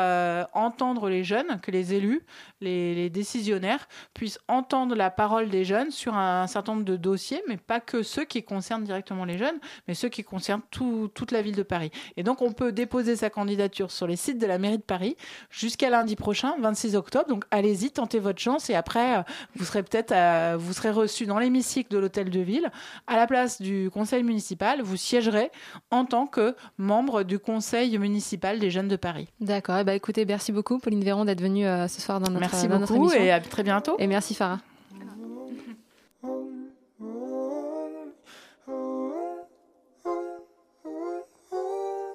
[0.54, 2.22] entendre les jeunes, que les élus,
[2.60, 6.96] les, les, décisionnaires puissent entendre la parole des jeunes sur un, un, certain nombre de
[6.96, 11.10] dossiers, mais pas que ceux qui concernent directement les jeunes, mais ceux qui concernent tout,
[11.14, 11.92] toute la ville de Paris.
[12.18, 13.51] Et donc on peut déposer sa candidature
[13.88, 15.16] sur les sites de la mairie de Paris
[15.50, 17.28] jusqu'à lundi prochain, 26 octobre.
[17.28, 19.22] Donc allez-y, tentez votre chance et après euh,
[19.56, 22.72] vous serez peut-être euh, vous serez reçu dans l'hémicycle de l'hôtel de ville
[23.08, 24.82] à la place du conseil municipal.
[24.82, 25.52] Vous siégerez
[25.90, 29.28] en tant que membre du conseil municipal des jeunes de Paris.
[29.40, 29.78] D'accord.
[29.80, 32.68] Eh ben, écoutez, merci beaucoup Pauline Véron d'être venue euh, ce soir dans notre, merci
[32.68, 33.22] dans beaucoup notre émission.
[33.22, 33.96] et à très bientôt.
[34.00, 34.60] Et merci Farah.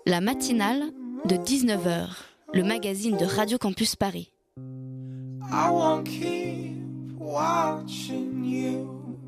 [0.09, 0.85] La matinale
[1.27, 2.09] de 19h,
[2.55, 4.31] le magazine de Radio Campus Paris.
[4.59, 9.19] I won't keep watching you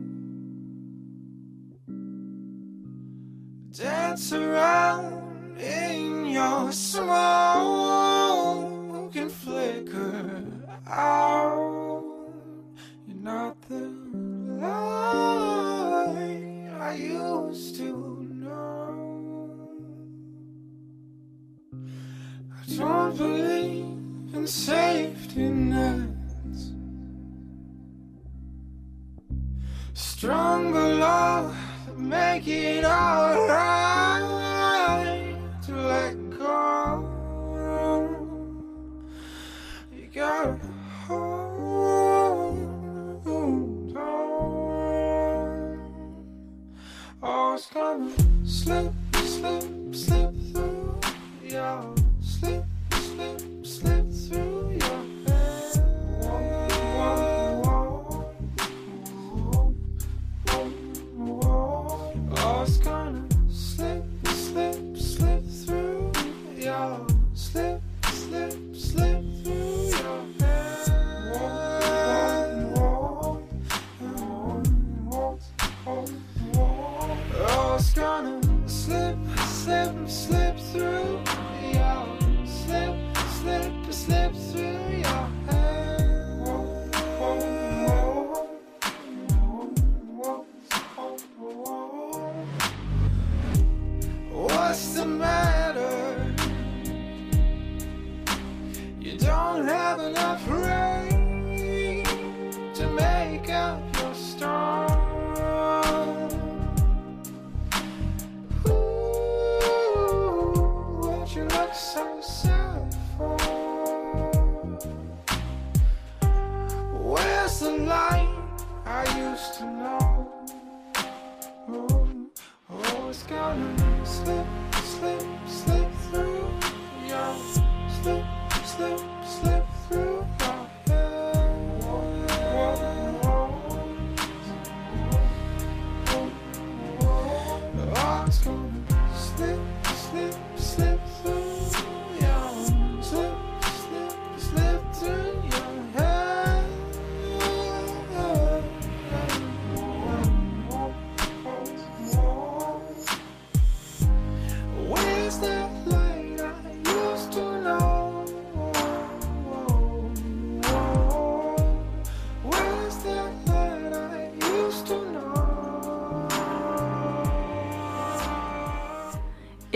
[3.77, 7.09] dance around in your smoke
[9.17, 10.43] and flicker
[10.87, 12.05] out.
[13.09, 13.91] You're not the
[14.61, 15.48] light
[22.77, 26.73] don't believe in safety nets.
[29.95, 31.57] Stronger love,
[31.97, 34.29] make it alright
[35.63, 37.05] to let go.
[39.97, 40.59] You gotta
[41.07, 42.19] hold
[43.97, 44.69] on.
[47.23, 47.67] Oh, it's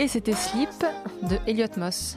[0.02, 0.68] Et c'était Sleep
[1.22, 2.16] de Elliot Moss.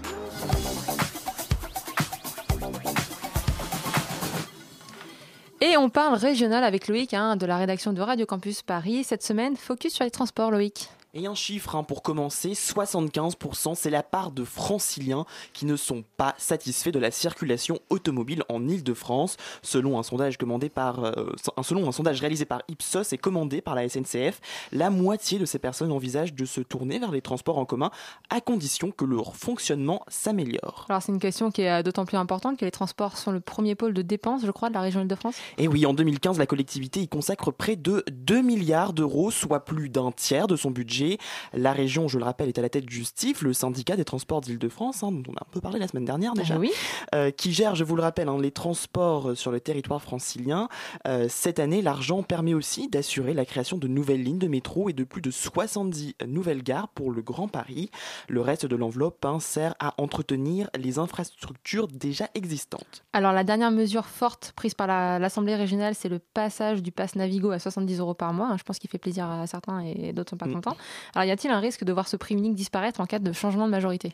[5.61, 9.03] Et on parle régional avec Loïc hein, de la rédaction de Radio Campus Paris.
[9.03, 10.89] Cette semaine, focus sur les transports, Loïc.
[11.17, 16.03] Et un chiffre hein, pour commencer, 75%, c'est la part de franciliens qui ne sont
[16.17, 19.37] pas satisfaits de la circulation automobile en Ile-de-France.
[19.61, 21.13] Selon un sondage commandé par, euh,
[21.55, 24.41] un- selon un sondage réalisé par Ipsos et commandé par la SNCF,
[24.73, 27.91] la moitié de ces personnes envisagent de se tourner vers les transports en commun
[28.29, 30.85] à condition que leur fonctionnement s'améliore.
[30.89, 33.39] Alors c'est une question qui est euh, d'autant plus importante que les transports sont le
[33.39, 35.35] premier pôle de dépenses, je crois, de la région Île-de-France.
[35.59, 39.87] Et oui, en 2015, la collectivité y consacre près de 2 milliards d'euros, soit plus
[39.87, 41.04] d'un tiers de son budget.
[41.53, 44.41] La région, je le rappelle, est à la tête du STIF, le syndicat des transports
[44.41, 46.71] d'Île-de-France, hein, dont on a un peu parlé la semaine dernière déjà, Ah oui.
[47.13, 50.67] euh, qui gère, je vous le rappelle, hein, les transports sur le territoire francilien.
[51.07, 54.93] Euh, cette année, l'argent permet aussi d'assurer la création de nouvelles lignes de métro et
[54.93, 57.89] de plus de 70 nouvelles gares pour le Grand Paris.
[58.27, 63.03] Le reste de l'enveloppe hein, sert à entretenir les infrastructures déjà existantes.
[63.13, 67.15] Alors la dernière mesure forte prise par la- l'Assemblée régionale, c'est le passage du pass
[67.15, 68.55] Navigo à 70 euros par mois.
[68.57, 70.53] Je pense qu'il fait plaisir à certains et d'autres sont pas Mm.
[70.53, 70.77] contents.
[71.13, 73.65] Alors y a-t-il un risque de voir ce prix unique disparaître en cas de changement
[73.65, 74.13] de majorité?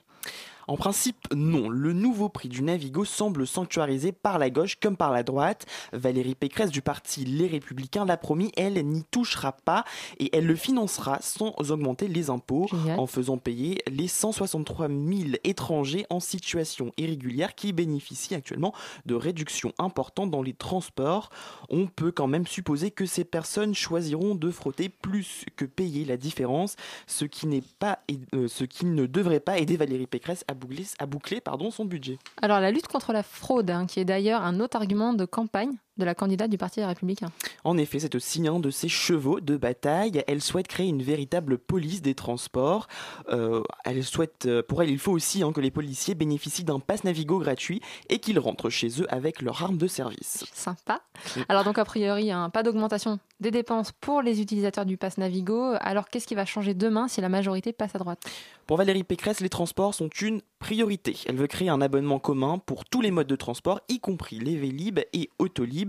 [0.68, 1.70] En principe, non.
[1.70, 5.66] Le nouveau prix du Navigo semble sanctuarisé par la gauche comme par la droite.
[5.94, 9.84] Valérie Pécresse du parti Les Républicains l'a promis, elle n'y touchera pas
[10.20, 13.00] et elle le financera sans augmenter les impôts Génial.
[13.00, 14.98] en faisant payer les 163 000
[15.44, 18.74] étrangers en situation irrégulière qui bénéficient actuellement
[19.06, 21.30] de réductions importantes dans les transports.
[21.70, 26.18] On peut quand même supposer que ces personnes choisiront de frotter plus que payer la
[26.18, 26.76] différence,
[27.08, 28.00] ce qui, n'est pas,
[28.34, 32.20] euh, ce qui ne devrait pas aider Valérie Pécresse à boucler, son budget.
[32.42, 35.74] Alors la lutte contre la fraude, hein, qui est d'ailleurs un autre argument de campagne
[35.98, 37.32] de la candidate du Parti républicain.
[37.64, 40.24] En effet, c'est aussi un de ses chevaux de bataille.
[40.28, 42.88] Elle souhaite créer une véritable police des transports.
[43.30, 46.80] Euh, elle souhaite, euh, pour elle, il faut aussi hein, que les policiers bénéficient d'un
[46.80, 50.46] pass Navigo gratuit et qu'ils rentrent chez eux avec leur arme de service.
[50.54, 51.02] Sympa.
[51.50, 55.74] Alors donc a priori, hein, pas d'augmentation des dépenses pour les utilisateurs du pass Navigo.
[55.82, 58.22] Alors qu'est-ce qui va changer demain si la majorité passe à droite?
[58.68, 61.18] Pour Valérie Pécresse, les transports sont une priorité.
[61.28, 64.56] Elle veut créer un abonnement commun pour tous les modes de transport, y compris les
[64.56, 65.81] Vélib et Autolib.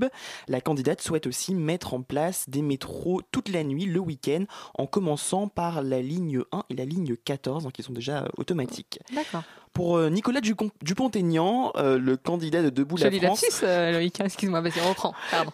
[0.49, 4.87] La candidate souhaite aussi mettre en place des métros toute la nuit, le week-end, en
[4.87, 9.01] commençant par la ligne 1 et la ligne 14, hein, qui sont déjà euh, automatiques.
[9.15, 9.43] D'accord.
[9.73, 14.21] Pour euh, Nicolas Dupont-Aignan, euh, le candidat de Debout la France, lapsus, euh, Loïc.
[14.21, 15.15] Excuse-moi, vas-y, reprends.
[15.31, 15.53] Pardon.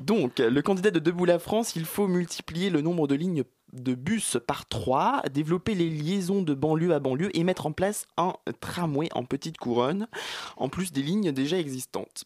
[0.00, 3.94] donc, le candidat de Debout la France, il faut multiplier le nombre de lignes de
[3.94, 8.34] bus par 3, développer les liaisons de banlieue à banlieue et mettre en place un
[8.60, 10.06] tramway en petite couronne,
[10.56, 12.24] en plus des lignes déjà existantes.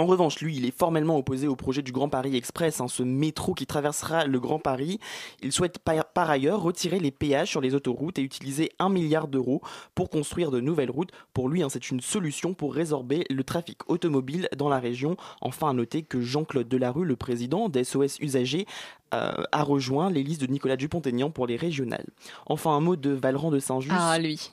[0.00, 3.02] En revanche, lui, il est formellement opposé au projet du Grand Paris Express, hein, ce
[3.02, 4.98] métro qui traversera le Grand Paris.
[5.42, 9.28] Il souhaite par, par ailleurs retirer les péages sur les autoroutes et utiliser un milliard
[9.28, 9.60] d'euros
[9.94, 11.10] pour construire de nouvelles routes.
[11.34, 15.18] Pour lui, hein, c'est une solution pour résorber le trafic automobile dans la région.
[15.42, 18.64] Enfin, à noter que Jean-Claude Delarue, le président d'SOS Usagers,
[19.12, 22.06] euh, a rejoint les listes de Nicolas Dupont-Aignan pour les régionales.
[22.46, 23.94] Enfin, un mot de Valran de Saint-Just.
[23.94, 24.50] Ah, lui.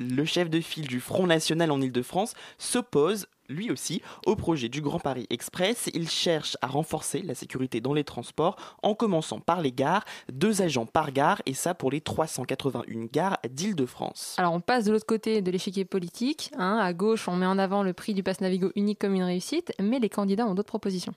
[0.00, 4.80] Le chef de file du Front National en Ile-de-France s'oppose lui aussi au projet du
[4.80, 5.90] Grand Paris Express.
[5.94, 10.62] Il cherche à renforcer la sécurité dans les transports en commençant par les gares, deux
[10.62, 14.34] agents par gare et ça pour les 381 gares d'Île-de-France.
[14.38, 16.50] Alors on passe de l'autre côté de l'échiquier politique.
[16.58, 16.78] hein.
[16.80, 19.72] À gauche, on met en avant le prix du pass Navigo unique comme une réussite,
[19.80, 21.14] mais les candidats ont d'autres propositions.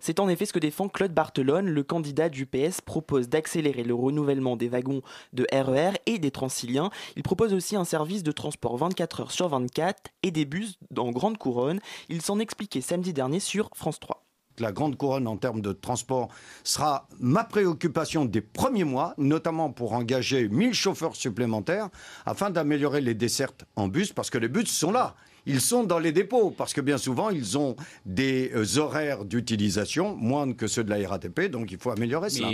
[0.00, 3.94] C'est en effet ce que défend Claude Barthelone, le candidat du PS propose d'accélérer le
[3.94, 5.02] renouvellement des wagons
[5.32, 6.90] de RER et des Transiliens.
[7.16, 11.10] Il propose aussi un service de transport 24 heures sur 24 et des bus en
[11.10, 11.71] grande couronne.
[12.08, 14.22] Il s'en expliquait samedi dernier sur France 3.
[14.58, 16.28] La grande couronne en termes de transport
[16.62, 21.88] sera ma préoccupation des premiers mois, notamment pour engager 1000 chauffeurs supplémentaires
[22.26, 25.14] afin d'améliorer les dessertes en bus, parce que les bus sont là.
[25.46, 27.74] Ils sont dans les dépôts, parce que bien souvent, ils ont
[28.06, 32.50] des euh, horaires d'utilisation moindres que ceux de la RATP, donc il faut améliorer cela.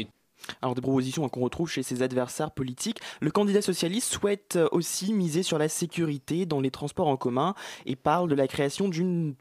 [0.62, 3.00] Alors des propositions hein, qu'on retrouve chez ses adversaires politiques.
[3.20, 7.54] Le candidat socialiste souhaite euh, aussi miser sur la sécurité dans les transports en commun
[7.86, 9.34] et parle de la création d'une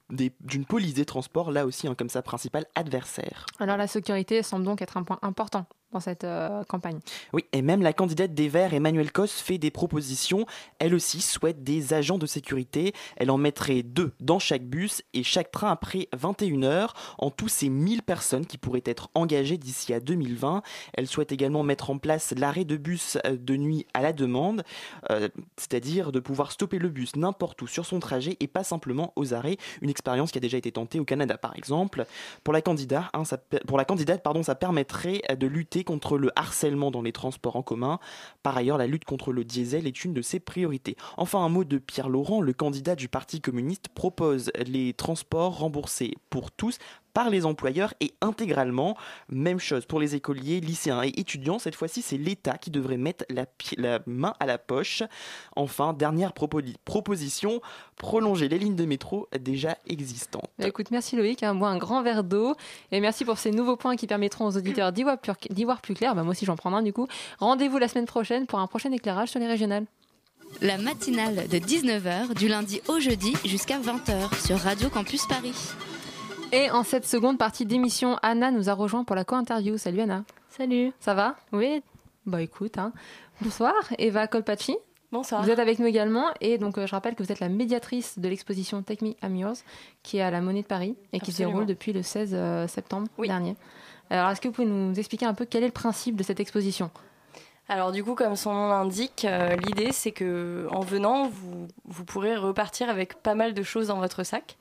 [0.68, 3.45] police des transports, là aussi hein, comme sa principale adversaire.
[3.60, 7.00] Alors la sécurité semble donc être un point important dans cette euh, campagne.
[7.32, 10.46] Oui, et même la candidate des Verts, Emmanuelle Cos, fait des propositions.
[10.80, 12.94] Elle aussi souhaite des agents de sécurité.
[13.16, 16.94] Elle en mettrait deux dans chaque bus et chaque train après 21 heures.
[17.18, 20.62] En tout, c'est 1000 personnes qui pourraient être engagées d'ici à 2020.
[20.94, 24.64] Elle souhaite également mettre en place l'arrêt de bus euh, de nuit à la demande,
[25.10, 29.14] euh, c'est-à-dire de pouvoir stopper le bus n'importe où sur son trajet et pas simplement
[29.16, 29.58] aux arrêts.
[29.82, 32.06] Une expérience qui a déjà été tentée au Canada, par exemple.
[32.44, 33.24] Pour la candidate, hein,
[33.66, 37.64] pour la candidate pardon, ça permettrait de lutter contre le harcèlement dans les transports en
[37.64, 38.00] commun.
[38.44, 40.98] Par ailleurs, la lutte contre le diesel est une de ses priorités.
[41.16, 46.16] Enfin, un mot de Pierre Laurent, le candidat du Parti communiste propose les transports remboursés
[46.30, 46.78] pour tous
[47.18, 48.95] par les employeurs et intégralement.
[49.28, 51.57] Même chose pour les écoliers, lycéens et étudiants.
[51.57, 53.47] Cette fois-ci, c'est l'État qui devrait mettre la,
[53.78, 55.01] la, main à la poche.
[55.55, 57.59] Enfin, dernière proposition,
[57.95, 60.51] prolonger les lignes de métro déjà existantes.
[60.59, 62.53] Bah, écoute, merci Loïc, hein, bois un grand verre d'eau
[62.91, 65.18] et merci pour ces nouveaux points qui permettront aux auditeurs d'y voir,
[65.65, 66.13] voir, plus clair.
[66.13, 67.07] Bah, moi aussi, j'en prends un du coup.
[67.39, 69.88] Rendez-vous la semaine prochaine pour un prochain éclairage sur les régionales.
[70.61, 75.55] La matinale de 19h du lundi au jeudi jusqu'à 20h sur Radio Campus Paris.
[76.54, 79.78] Et en cette seconde partie d'émission, Anna nous a rejoint pour la co-interview.
[79.78, 80.24] Salut Anna.
[80.50, 80.93] Salut.
[81.00, 81.36] Ça va?
[81.52, 81.84] Oui.
[82.26, 82.93] Bah écoute, hein.
[83.41, 83.74] bonsoir.
[83.98, 84.78] Eva Colpacci.
[85.12, 85.43] Bonsoir.
[85.43, 88.20] Vous êtes avec nous également et donc euh, je rappelle que vous êtes la médiatrice
[88.20, 89.58] de l'exposition Take Me I'm Yours
[90.04, 92.68] qui est à la Monnaie de Paris et qui se déroule depuis le 16 euh,
[92.68, 93.56] septembre dernier.
[94.10, 96.41] Alors est-ce que vous pouvez nous expliquer un peu quel est le principe de cette
[96.41, 96.91] exposition?
[97.70, 102.05] Alors du coup, comme son nom l'indique, euh, l'idée c'est que en venant, vous, vous,
[102.05, 104.55] pourrez repartir avec pas mal de choses dans votre sac.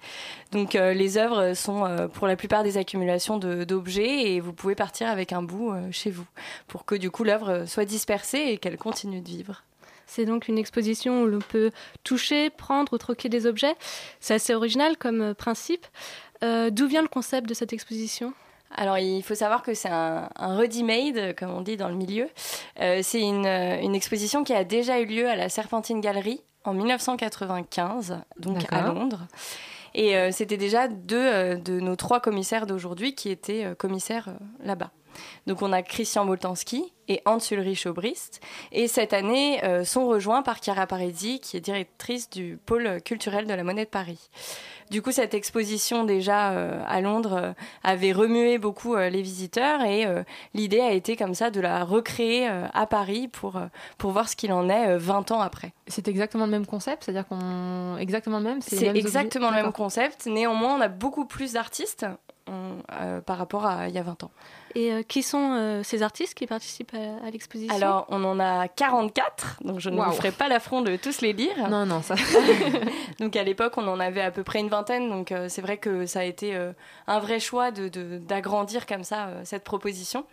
[0.50, 4.74] Donc euh, les œuvres sont euh, pour la plupart des accumulations d'objets et vous pouvez
[4.74, 6.26] partir avec un bout chez vous
[6.66, 9.62] pour que du coup l'œuvre soit dispersée et qu'elle continue de vivre.
[10.06, 11.70] C'est donc une exposition où l'on peut
[12.02, 13.74] toucher, prendre ou troquer des objets.
[14.20, 15.86] C'est assez original comme principe.
[16.42, 18.32] D'où vient le concept de cette exposition?
[18.76, 22.28] Alors, il faut savoir que c'est un, ready-made, comme on dit dans le milieu.
[22.80, 26.74] Euh, c'est une, une, exposition qui a déjà eu lieu à la Serpentine Galerie en
[26.74, 29.26] 1995, donc à Londres.
[29.94, 34.28] Et euh, c'était déjà deux euh, de nos trois commissaires d'aujourd'hui qui étaient commissaires
[34.62, 34.90] là-bas.
[35.46, 38.40] Donc on a Christian Boltanski et Hans Ulrich Obrist.
[38.72, 43.54] Et cette année sont rejoints par Chiara Parisi, qui est directrice du pôle culturel de
[43.54, 44.28] la Monnaie de Paris.
[44.90, 47.52] Du coup, cette exposition déjà euh, à Londres euh,
[47.82, 50.06] avait remué beaucoup euh, les visiteurs et
[50.54, 53.60] l'idée a été comme ça de la recréer à Paris pour,
[53.98, 55.72] pour voir ce qu'il en est 20 ans après.
[55.86, 58.60] C'est exactement le même concept, c'est-à-dire qu'on exactement le même.
[58.60, 60.26] C'est exactement le même concept.
[60.26, 62.06] Néanmoins, on a beaucoup plus d'artistes
[63.26, 64.30] par rapport à il y a 20 ans.
[64.76, 67.74] Et euh, qui sont euh, ces artistes qui participent à, l'exposition?
[67.74, 71.32] Alors, on en a 44, donc je ne vous ferai pas l'affront de tous les
[71.32, 71.70] lire.
[71.70, 72.14] Non, non, ça.
[73.18, 75.78] donc, à l'époque, on en avait à peu près une vingtaine, donc euh, c'est vrai
[75.78, 76.54] que ça a été
[77.06, 80.26] un vrai choix d'agrandir de, comme ça cette proposition.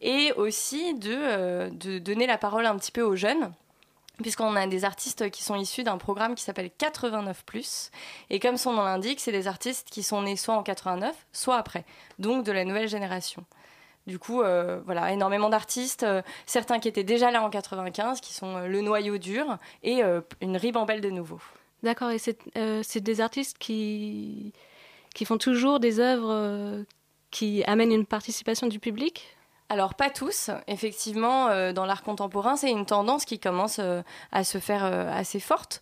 [0.00, 3.52] Et aussi de, de donner la parole un petit peu aux jeunes
[4.22, 7.42] puisqu'on a des artistes qui sont issus d'un programme qui s'appelle 89⁇
[8.28, 11.56] et comme son nom l'indique, c'est des artistes qui sont nés soit en 89, soit
[11.56, 11.86] après,
[12.18, 13.46] donc de la nouvelle génération.
[14.10, 18.34] Du coup, euh, voilà, énormément d'artistes, euh, certains qui étaient déjà là en 95, qui
[18.34, 20.02] sont euh, le noyau dur, et
[20.40, 21.40] une ribambelle de nouveaux.
[21.84, 24.52] D'accord, et c'est des artistes qui,
[25.14, 26.84] qui font toujours des œuvres
[27.30, 29.36] qui amènent une participation du public?
[29.70, 34.02] Alors pas tous, effectivement, euh, dans l'art contemporain, c'est une tendance qui commence euh,
[34.32, 35.80] à se faire euh, assez forte.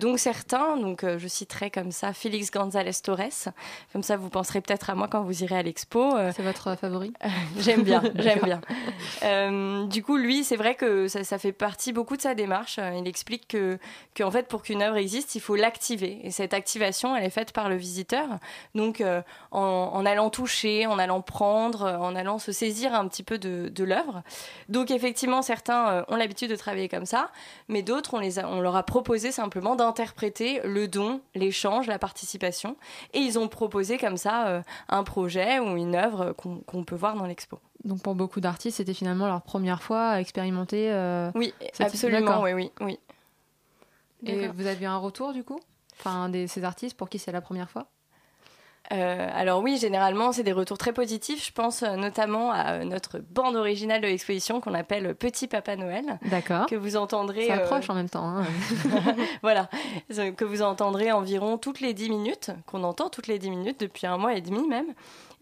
[0.00, 3.52] donc certains, donc je citerai comme ça Félix González Torres,
[3.92, 6.14] comme ça vous penserez peut-être à moi quand vous irez à l'expo.
[6.34, 7.12] c'est votre favori
[7.58, 9.86] J'aime bien, j'aime bien.
[9.86, 12.78] du coup, lui, c'est vrai que ça, fait partie beaucoup de sa démarche.
[12.96, 13.78] Il explique que,
[14.14, 16.20] que en fait, pour qu'une œuvre existe, il faut l'activer.
[16.24, 18.28] Et cette activation, elle est faite par le visiteur.
[18.74, 19.02] Donc
[19.50, 23.84] en, en allant toucher, en allant prendre, en allant se saisir un petit peu de,
[23.84, 24.22] l'œuvre.
[24.70, 27.30] Donc effectivement, certains euh, ont l'habitude de travailler comme ça,
[27.68, 32.76] mais d'autres, on, les on leur a proposé simplement d'interpréter le don, l'échange, la participation,
[33.12, 37.16] et ils ont proposé comme ça euh, un projet ou une œuvre qu'on peut voir
[37.16, 37.58] dans l'expo.
[37.84, 40.90] Donc pour beaucoup d'artistes, c'était finalement leur première fois à expérimenter.
[40.92, 42.98] Euh, oui, absolument, oui, oui, oui.
[44.24, 45.60] Et vous avez un retour du coup?
[45.98, 47.86] Enfin, des, ces artistes pour qui c'est la première fois?
[48.92, 51.46] Euh, alors oui, généralement, c'est des retours très positifs.
[51.46, 55.76] Je pense euh, notamment à euh, notre bande originale de l'exposition qu'on appelle Petit Papa
[55.76, 56.18] Noël.
[56.24, 56.66] D'accord.
[56.66, 57.46] Que vous entendrez...
[57.46, 58.26] Ça approche en même temps.
[58.26, 58.44] Hein.
[59.42, 59.68] voilà.
[60.08, 64.06] Que vous entendrez environ toutes les 10 minutes, qu'on entend toutes les 10 minutes depuis
[64.06, 64.92] un mois et demi même.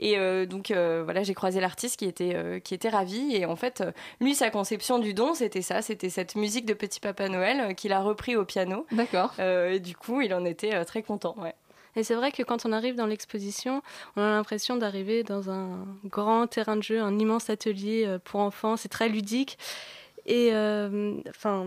[0.01, 3.83] Et donc voilà, j'ai croisé l'artiste qui était qui était ravi et en fait
[4.21, 7.93] lui sa conception du don c'était ça, c'était cette musique de Petit Papa Noël qu'il
[7.93, 8.87] a repris au piano.
[8.93, 9.33] D'accord.
[9.41, 11.35] et du coup il en était très content.
[11.39, 11.55] Ouais.
[11.99, 13.83] Et c'est vrai que quand on arrive dans l'exposition,
[14.15, 18.39] on a l'impression d'arriver dans un grand terrain de jeu, un immense atelier euh, pour
[18.39, 18.77] enfants.
[18.77, 19.59] C'est très ludique.
[20.25, 21.67] Et euh, enfin,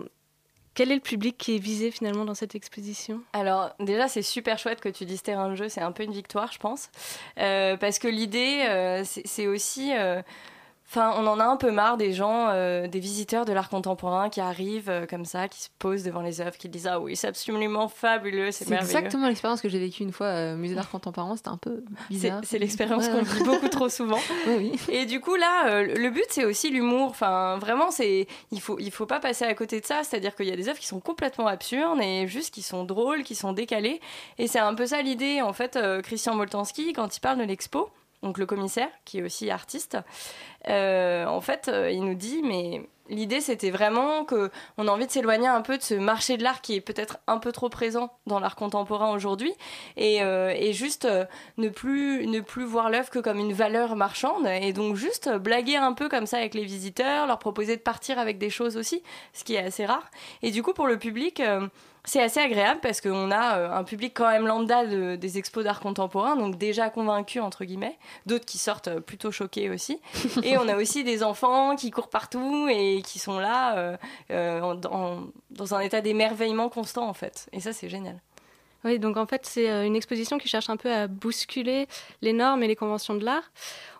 [0.73, 3.21] quel est le public qui est visé finalement dans cette exposition?
[3.33, 6.13] Alors déjà c'est super chouette que tu dises terrain de jeu, c'est un peu une
[6.13, 6.89] victoire je pense,
[7.37, 9.91] Euh, parce que l'idée c'est aussi
[10.93, 14.29] Enfin, on en a un peu marre des gens, euh, des visiteurs de l'art contemporain
[14.29, 17.15] qui arrivent euh, comme ça, qui se posent devant les œuvres, qui disent ah oui
[17.15, 18.97] c'est absolument fabuleux, c'est C'est merveilleux.
[18.97, 21.37] exactement l'expérience que j'ai vécue une fois au musée d'art contemporain.
[21.37, 22.41] C'était un peu C'est bizarre.
[22.43, 24.19] c'est l'expérience Ouais, qu'on vit beaucoup trop souvent.
[24.89, 27.07] Et du coup là, euh, le but c'est aussi l'humour.
[27.11, 30.01] Enfin, vraiment, c'est il faut il faut pas passer à côté de ça.
[30.03, 33.23] C'est-à-dire qu'il y a des œuvres qui sont complètement absurdes et juste qui sont drôles,
[33.23, 34.01] qui sont décalées.
[34.37, 35.41] Et c'est un peu ça l'idée.
[35.41, 37.89] En fait, euh, Christian Moltanski, quand il parle de l'expo,
[38.23, 39.97] donc le commissaire qui est aussi artiste,
[40.69, 45.05] euh, en fait, euh, il nous dit mais L'idée, c'était vraiment que on a envie
[45.05, 47.67] de s'éloigner un peu de ce marché de l'art qui est peut-être un peu trop
[47.67, 49.51] présent dans l'art contemporain aujourd'hui,
[49.97, 51.09] et, euh, et juste
[51.57, 55.75] ne plus ne plus voir l'œuvre que comme une valeur marchande, et donc juste blaguer
[55.75, 59.03] un peu comme ça avec les visiteurs, leur proposer de partir avec des choses aussi,
[59.33, 60.09] ce qui est assez rare.
[60.41, 61.41] Et du coup, pour le public.
[62.03, 65.63] C'est assez agréable parce qu'on a euh, un public quand même lambda de- des expos
[65.63, 69.99] d'art contemporain, donc déjà convaincu entre guillemets, d'autres qui sortent euh, plutôt choqués aussi.
[70.43, 73.97] Et on a aussi des enfants qui courent partout et qui sont là euh,
[74.31, 77.47] euh, en- en- dans un état d'émerveillement constant en fait.
[77.51, 78.19] Et ça c'est génial.
[78.83, 81.85] Oui, donc en fait, c'est une exposition qui cherche un peu à bousculer
[82.23, 83.51] les normes et les conventions de l'art.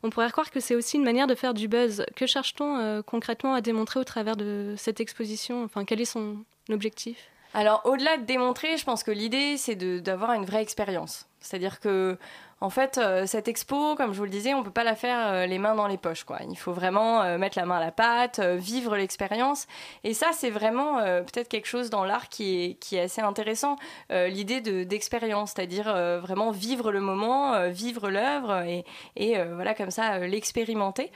[0.01, 2.03] On pourrait croire que c'est aussi une manière de faire du buzz.
[2.15, 5.63] Que cherche-t-on euh, concrètement à démontrer au travers de cette exposition?
[5.63, 6.37] Enfin, quel est son
[6.71, 7.27] objectif?
[7.53, 11.27] Alors, au-delà de démontrer, je pense que l'idée, c'est d'avoir une vraie expérience.
[11.41, 12.17] C'est-à-dire que,
[12.61, 15.27] en fait, euh, cette expo, comme je vous le disais, on peut pas la faire
[15.27, 16.37] euh, les mains dans les poches, quoi.
[16.47, 19.67] Il faut vraiment euh, mettre la main à la pâte, vivre l'expérience.
[20.05, 23.75] Et ça, c'est vraiment peut-être quelque chose dans l'art qui est, qui est assez intéressant.
[24.09, 25.91] L'idée de- d'expérience, c'est-à-dire
[26.21, 28.85] vraiment vivre le moment, vivre l'œuvre et,
[29.15, 31.11] et voilà, comme ça, l'expérimenter.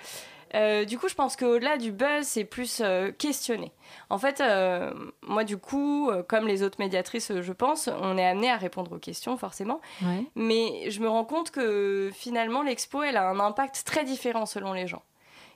[0.54, 3.72] Euh, du coup, je pense qu'au-delà du buzz, c'est plus euh, questionner.
[4.10, 4.94] En fait, euh,
[5.24, 8.94] moi, du coup, euh, comme les autres médiatrices, je pense, on est amené à répondre
[8.94, 9.82] aux questions, forcément.
[10.02, 10.26] Ouais.
[10.36, 14.74] Mais je me rends compte que finalement, l'expo, elle a un impact très différent selon
[14.74, 15.04] les gens.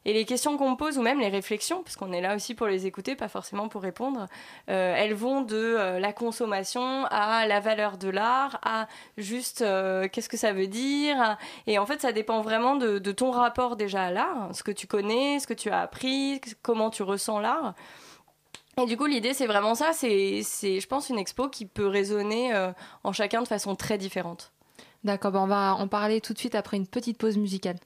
[0.05, 2.55] Et les questions qu'on me pose, ou même les réflexions, parce qu'on est là aussi
[2.55, 4.27] pour les écouter, pas forcément pour répondre,
[4.69, 8.87] euh, elles vont de euh, la consommation à la valeur de l'art, à
[9.17, 11.37] juste euh, qu'est-ce que ça veut dire.
[11.67, 14.87] Et en fait, ça dépend vraiment de, ton rapport déjà à l'art, ce que tu
[14.87, 17.73] connais, ce que tu as appris, comment tu ressens l'art.
[18.81, 19.91] Et du coup, l'idée, c'est vraiment ça.
[19.91, 22.53] C'est, je pense, une expo qui peut résonner
[23.03, 24.53] en chacun de façon très différente.
[25.03, 27.77] D'accord, bah on va en parler tout de suite après une petite pause musicale.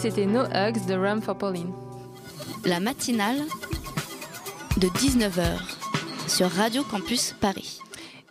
[0.00, 1.72] C'était No Hugs de Rum for Pauline.
[2.64, 3.38] La matinale
[4.76, 5.58] de 19h
[6.28, 7.80] sur Radio Campus Paris.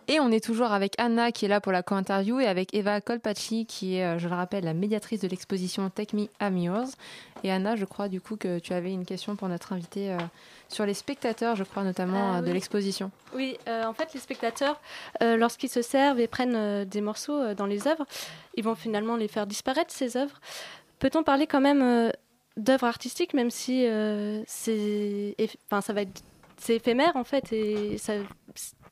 [0.08, 3.02] Et on est toujours avec Anna qui est là pour la co-interview et avec Eva
[3.02, 6.92] Colpacci qui est, euh, je le rappelle, la médiatrice de l'exposition Take Me I'm Yours.
[7.44, 10.18] Et Anna, je crois du coup que tu avais une question pour notre invité euh,
[10.70, 13.12] sur les spectateurs, je crois notamment Ah euh, de l'exposition.
[13.36, 14.80] Oui, euh, en fait, les spectateurs,
[15.22, 18.06] euh, lorsqu'ils se servent et prennent euh, des morceaux euh, dans les œuvres,
[18.56, 20.40] ils vont finalement les faire disparaître, ces œuvres.
[21.00, 22.12] Peut-on parler quand même euh,
[22.58, 25.36] d'œuvres artistiques, même si euh, c'est
[25.72, 25.94] enfin,
[26.70, 27.98] éphémère en fait et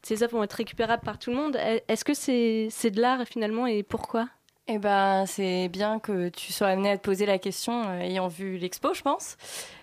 [0.03, 1.55] ces œuvres vont être récupérables par tout le monde.
[1.55, 4.27] Est- Est-ce que c'est c'est de l'art finalement et pourquoi?
[4.67, 8.27] Eh ben, c'est bien que tu sois amené à te poser la question euh, ayant
[8.27, 9.37] vu l'expo, je pense.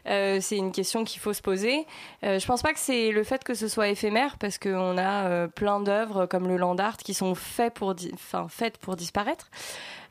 [0.04, 1.86] C'est une question qu'il faut se poser.
[2.24, 5.46] Euh, je pense pas que c'est le fait que ce soit éphémère, parce qu'on a
[5.46, 7.94] plein d'œuvres comme le land art qui sont faites pour
[8.96, 9.50] disparaître.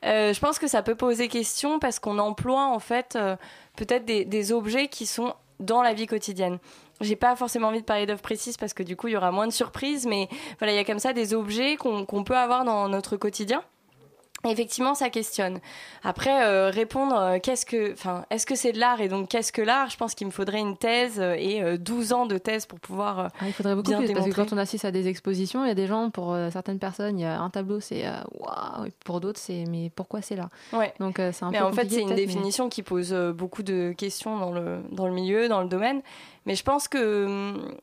[0.06, 3.36] Euh, je pense que ça peut poser question parce qu'on emploie en fait euh,
[3.76, 6.58] peut-être des, objets qui sont dans la vie quotidienne.
[7.02, 9.32] J'ai pas forcément envie de parler d'œuvres précises parce que du coup il y aura
[9.32, 10.28] moins de surprises, mais
[10.60, 13.64] voilà, il y a comme ça des objets qu'on peut avoir dans notre quotidien.
[14.48, 15.60] Effectivement, ça questionne.
[16.04, 19.52] Après, euh, répondre, euh, qu'est-ce que, enfin, est-ce que c'est de l'art et donc qu'est-ce
[19.52, 19.90] que l'art?
[19.90, 22.80] Je pense qu'il me faudrait une thèse euh, et euh, 12 ans de thèse pour
[22.80, 23.28] pouvoir.
[23.40, 25.68] Ah, il faudrait beaucoup bien plus parce que quand on assiste à des expositions, il
[25.68, 28.92] y a des gens, pour certaines personnes, il y a un tableau, c'est waouh, et
[29.06, 30.50] pour d'autres, c'est mais pourquoi c'est là?
[30.74, 30.94] Ouais.
[31.00, 33.94] Donc c'est un mais peu en fait, c'est une mais- définition qui pose beaucoup de
[33.98, 36.02] questions dans le, dans le milieu, dans le domaine.
[36.48, 37.76] Mais je pense que hum,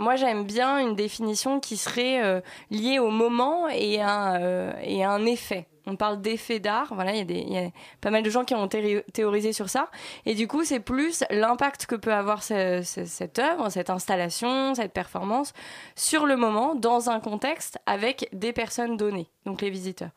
[0.00, 2.40] moi, j'aime bien une définition qui serait euh,
[2.70, 5.66] liée au moment et à, euh, et un effet.
[5.86, 7.70] On parle d'effet d'art, voilà, il y, y a
[8.00, 9.90] pas mal de gens qui ont théori- théorisé sur ça.
[10.26, 14.74] Et du coup, c'est plus l'impact que peut avoir ce- ce- cette œuvre, cette installation,
[14.74, 15.52] cette performance
[15.96, 20.10] sur le moment, dans un contexte, avec des personnes données, donc les visiteurs.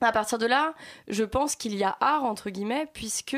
[0.00, 0.74] À partir de là,
[1.06, 3.36] je pense qu'il y a art entre guillemets puisque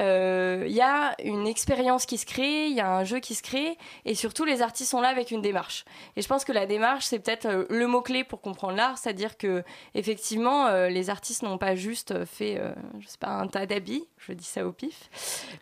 [0.00, 3.34] euh, il y a une expérience qui se crée, il y a un jeu qui
[3.34, 5.84] se crée et surtout les artistes sont là avec une démarche.
[6.16, 8.98] Et je pense que la démarche c'est peut-être euh, le mot clé pour comprendre l'art,
[8.98, 9.62] c'est-à-dire que
[9.94, 14.04] effectivement euh, les artistes n'ont pas juste fait, euh, je sais pas, un tas d'habits,
[14.18, 15.08] je dis ça au pif.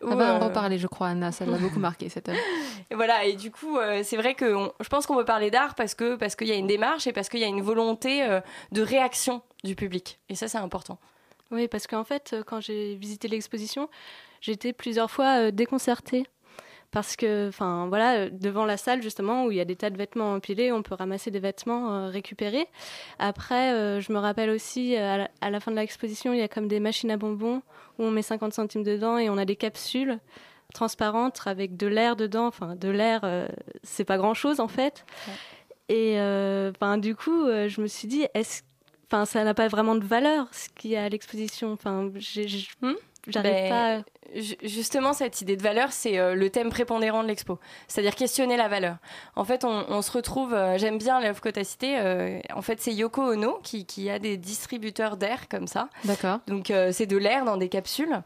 [0.02, 2.38] On ou, va en euh, reparler, je crois, Anna, ça l'a beaucoup marqué cette œuvre.
[2.90, 5.50] et voilà, et du coup, euh, c'est vrai que on- je pense qu'on veut parler
[5.50, 7.62] d'art parce que parce qu'il y a une démarche et parce qu'il y a une
[7.62, 8.40] volonté euh,
[8.72, 10.18] de réaction du public.
[10.28, 10.98] Et ça, c'est important.
[11.53, 13.88] Oui, parce qu'en fait, euh, quand j'ai visité l'exposition,
[14.46, 16.26] été plusieurs fois euh, déconcertée.
[16.90, 19.90] Parce que, enfin, voilà, euh, devant la salle, justement, où il y a des tas
[19.90, 22.66] de vêtements empilés, on peut ramasser des vêtements récupérés.
[23.18, 26.80] Après, je me rappelle aussi, à la, fin de l'exposition, il y a comme des
[26.80, 27.62] machines à bonbons
[27.98, 30.18] où on met 50 centimes dedans et on a des capsules
[30.74, 32.46] transparentes avec de l'air dedans.
[32.46, 33.22] Enfin, de l'air,
[33.82, 35.07] c'est pas grand-chose, en fait.
[35.92, 38.62] Et, euh, enfin, du coup, euh, je me suis dit, est-ce
[39.12, 41.72] Enfin, ça n'a pas vraiment de valeur ce qu'il y a à l'exposition.
[41.74, 42.10] Enfin,
[43.28, 43.96] j'arrive Ben, pas.
[43.98, 44.02] à-
[44.62, 47.58] Justement, cette idée de valeur, c'est euh, le thème prépondérant de l'expo.
[47.86, 48.96] C'est-à-dire questionner la valeur.
[49.36, 52.40] En fait, on, on se retrouve, euh, j'aime bien l'œuvre que tu as citée, euh,
[52.54, 55.90] en fait, c'est Yoko Ono qui, qui a des distributeurs d'air comme ça.
[56.04, 56.38] D'accord.
[56.46, 58.22] Donc, euh, c'est de l'air dans des capsules.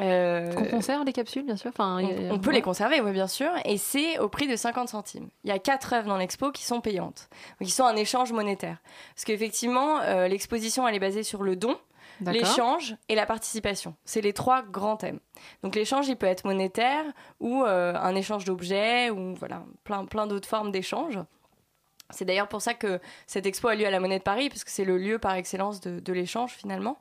[0.00, 1.70] Euh, Qu'on conserve les capsules, bien sûr.
[1.70, 2.56] Enfin, on, on peut ouais.
[2.56, 5.28] les conserver, oui, bien sûr, et c'est au prix de 50 centimes.
[5.44, 7.28] Il y a quatre œuvres dans l'expo qui sont payantes,
[7.62, 8.78] qui sont un échange monétaire.
[9.14, 11.76] Parce qu'effectivement, euh, l'exposition, elle est basée sur le don,
[12.20, 13.94] l'échange et la participation.
[14.04, 15.20] C'est les trois grands thèmes.
[15.62, 17.04] Donc l'échange, il peut être monétaire
[17.40, 21.18] ou euh, un échange d'objets ou voilà, plein, plein d'autres formes d'échange.
[22.10, 24.64] C'est d'ailleurs pour ça que cette expo a lieu à la Monnaie de Paris, parce
[24.64, 26.98] que c'est le lieu par excellence de, de l'échange finalement.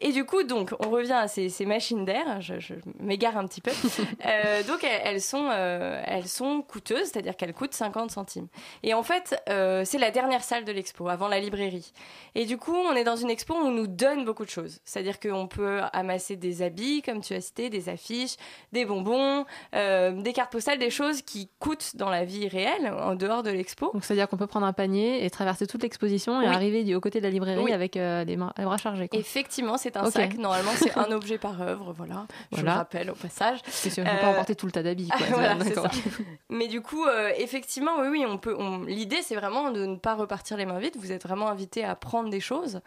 [0.00, 2.40] Et du coup, donc, on revient à ces, ces machines d'air.
[2.40, 3.70] Je, je m'égare un petit peu.
[4.26, 8.48] Euh, donc, elles, elles sont, euh, elles sont coûteuses, c'est-à-dire qu'elles coûtent 50 centimes.
[8.82, 11.92] Et en fait, euh, c'est la dernière salle de l'expo, avant la librairie.
[12.34, 14.80] Et du coup, on est dans une expo où on nous donne beaucoup de choses.
[14.84, 18.36] C'est-à-dire qu'on peut amasser des habits, comme tu as cité, des affiches,
[18.72, 23.42] des bonbons, des cartes postales, des choses qui coûtent dans la vie réelle, en dehors
[23.42, 23.90] de l'expo.
[23.92, 26.54] Donc c'est-à-dire qu'on peut prendre un panier et traverser toute l'exposition et Oui.
[26.54, 27.72] arriver du, aux côtés de la librairie Oui.
[27.72, 29.08] avec des, bras chargés.
[29.08, 29.18] quoi.
[29.18, 30.34] Effectivement, c'est un sac.
[30.36, 31.92] Normalement, c'est un objet par œuvre.
[31.96, 32.26] Voilà.
[32.52, 32.72] Je Voilà.
[32.72, 33.60] le rappelle au passage.
[33.68, 35.08] Si on ne peut Euh, pas emporter tout le tas d'habits.
[35.30, 35.74] voilà, c'est.
[36.50, 38.56] Mais du coup, euh, effectivement, oui, oui, on peut.
[38.58, 40.96] on- L'idée, c'est vraiment de ne pas repartir les mains vides.
[40.98, 42.80] Vous êtes vraiment invité à prendre des choses.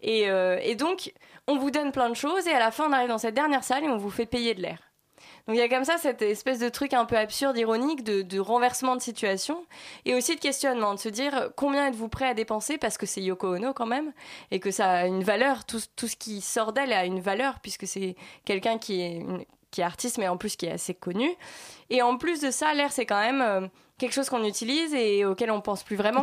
[0.00, 1.12] Et, euh, et donc,
[1.46, 3.64] on vous donne plein de choses, et à la fin, on arrive dans cette dernière
[3.64, 4.78] salle et on vous fait payer de l'air.
[5.48, 8.38] Donc il y a comme ça cette espèce de truc un peu absurde, ironique, de,
[8.38, 9.64] renversement de situation,
[10.04, 13.22] et aussi de questionnement, de se dire combien êtes-vous prêt à dépenser, parce que c'est
[13.22, 14.12] Yoko Ono quand même,
[14.50, 17.86] et que ça a une valeur, tout, ce qui sort d'elle a une valeur, puisque
[17.86, 21.30] c'est quelqu'un qui est, une- qui est artiste, mais en plus qui est assez connu.
[21.88, 23.66] Et en plus de ça, l'air, c'est quand même euh,
[23.98, 26.20] quelque chose qu'on utilise et auquel on pense plus vraiment.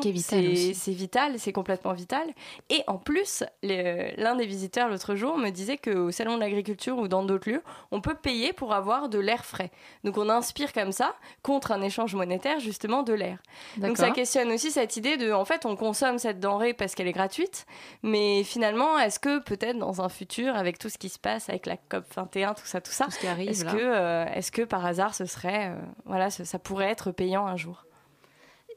[0.70, 0.74] Est.
[0.74, 2.24] C'est vital, c'est complètement vital.
[2.70, 7.08] Et en plus, l'un des visiteurs l'autre jour me disait qu'au salon de l'agriculture ou
[7.08, 9.72] dans d'autres lieux, on peut payer pour avoir de l'air frais.
[10.04, 13.40] Donc on inspire comme ça, contre un échange monétaire, justement de l'air.
[13.88, 17.08] Donc ça questionne aussi cette idée de, en fait, on consomme cette denrée parce qu'elle
[17.08, 17.66] est gratuite,
[18.04, 21.66] mais finalement, est-ce que peut-être dans un futur, avec tout ce qui se passe, avec
[21.66, 23.08] la COP 21, tout ça, tout ça,
[23.50, 27.12] est-ce que, euh, est-ce que par hasard, ce serait, euh, voilà, ce- ça pourrait être
[27.12, 27.65] payant un jour?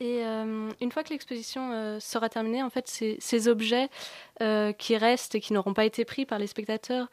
[0.00, 3.88] Et euh, une fois que l'exposition euh, sera terminée, en fait, ces, objets
[4.42, 7.08] euh, qui restent et qui n'auront pas été pris par les spectateurs,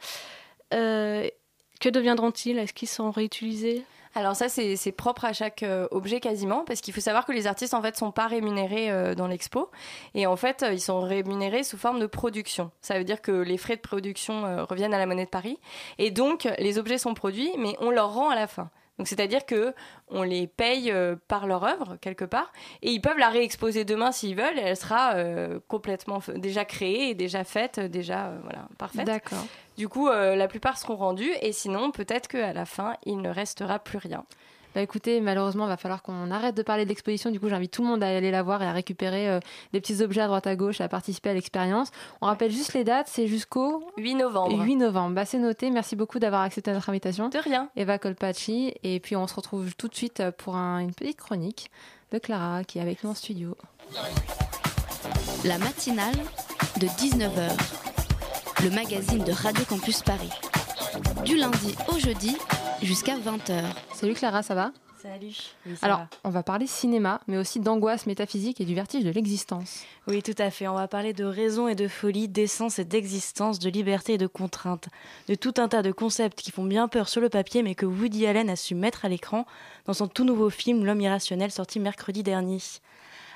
[0.70, 2.58] que deviendront-ils?
[2.58, 3.84] Est-ce qu'ils sont réutilisés?
[4.14, 7.74] Alors ça, c'est propre à chaque objet quasiment, parce qu'il faut savoir que les artistes
[7.74, 9.70] en fait sont pas rémunérés dans l'expo,
[10.14, 12.70] et en fait ils sont rémunérés sous forme de production.
[12.80, 15.58] Ça veut dire que les frais de production reviennent à la monnaie de Paris,
[15.98, 18.70] et donc les objets sont produits, mais on leur rend à la fin.
[18.98, 19.74] Donc c'est-à-dire que
[20.08, 24.12] on les paye euh, par leur œuvre quelque part, et ils peuvent la réexposer demain
[24.12, 28.38] s'ils veulent, et elle sera euh, complètement déjà créée et déjà faite, euh, déjà euh,
[28.42, 29.06] voilà parfaite.
[29.06, 29.44] D'accord.
[29.76, 33.78] Du coup, la plupart seront rendus, et sinon peut-être qu'à la fin il ne restera
[33.78, 34.24] plus rien.
[34.76, 37.30] Bah écoutez, malheureusement, il va falloir qu'on arrête de parler de l'exposition.
[37.30, 39.40] Du coup, j'invite tout le monde à aller la voir et à récupérer euh,
[39.72, 41.88] des petits objets à droite à gauche, à participer à l'expérience.
[42.20, 44.62] On rappelle juste les dates, c'est jusqu'au 8 novembre.
[44.62, 45.14] 8 novembre.
[45.14, 45.70] Bah, c'est noté.
[45.70, 47.30] Merci beaucoup d'avoir accepté notre invitation.
[47.30, 47.70] De rien.
[47.74, 48.74] Eva Colpacci.
[48.82, 51.70] Et puis, on se retrouve tout de suite pour un- une petite chronique
[52.12, 53.56] de Clara qui est avec nous en studio.
[55.46, 56.16] La matinale
[56.82, 57.50] de 19h.
[58.62, 60.28] Le magazine de Radio Campus Paris.
[61.24, 62.36] Du lundi au jeudi
[62.82, 63.62] jusqu'à 20h.
[63.94, 64.72] Salut Clara, ça va?
[65.02, 65.36] Salut.
[65.82, 69.84] Alors, on va parler cinéma, mais aussi d'angoisse métaphysique et du vertige de l'existence.
[70.08, 70.66] Oui, tout à fait.
[70.66, 74.26] On va parler de raison et de folie, d'essence et d'existence, de liberté et de
[74.26, 74.88] contrainte,
[75.28, 77.86] de tout un tas de concepts qui font bien peur sur le papier, mais que
[77.86, 79.46] Woody Allen a su mettre à l'écran
[79.84, 82.58] dans son tout nouveau film L'homme irrationnel, sorti mercredi dernier.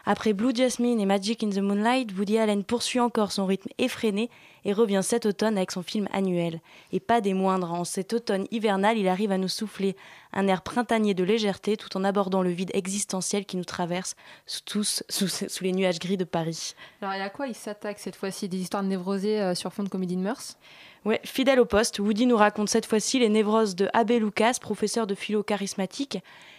[0.07, 4.31] Après Blue Jasmine et Magic in the Moonlight, Woody Allen poursuit encore son rythme effréné
[4.65, 6.61] et revient cet automne avec son film annuel.
[6.93, 9.97] Et pas des moindres, en cet automne hivernal, il arrive à nous souffler
[10.33, 14.15] un air printanier de légèreté tout en abordant le vide existentiel qui nous traverse
[14.47, 16.75] sous tous sous, sous les nuages gris de Paris.
[17.01, 18.49] Alors, et à quoi il s'attaque cette fois-ci?
[18.49, 20.57] Des histoires névrosées euh, sur fond de comédie de mœurs?
[21.05, 25.07] Ouais, fidèle au poste, Woody nous raconte cette fois-ci les névroses de Abbé Lucas, professeur
[25.07, 26.19] de philo charismatique.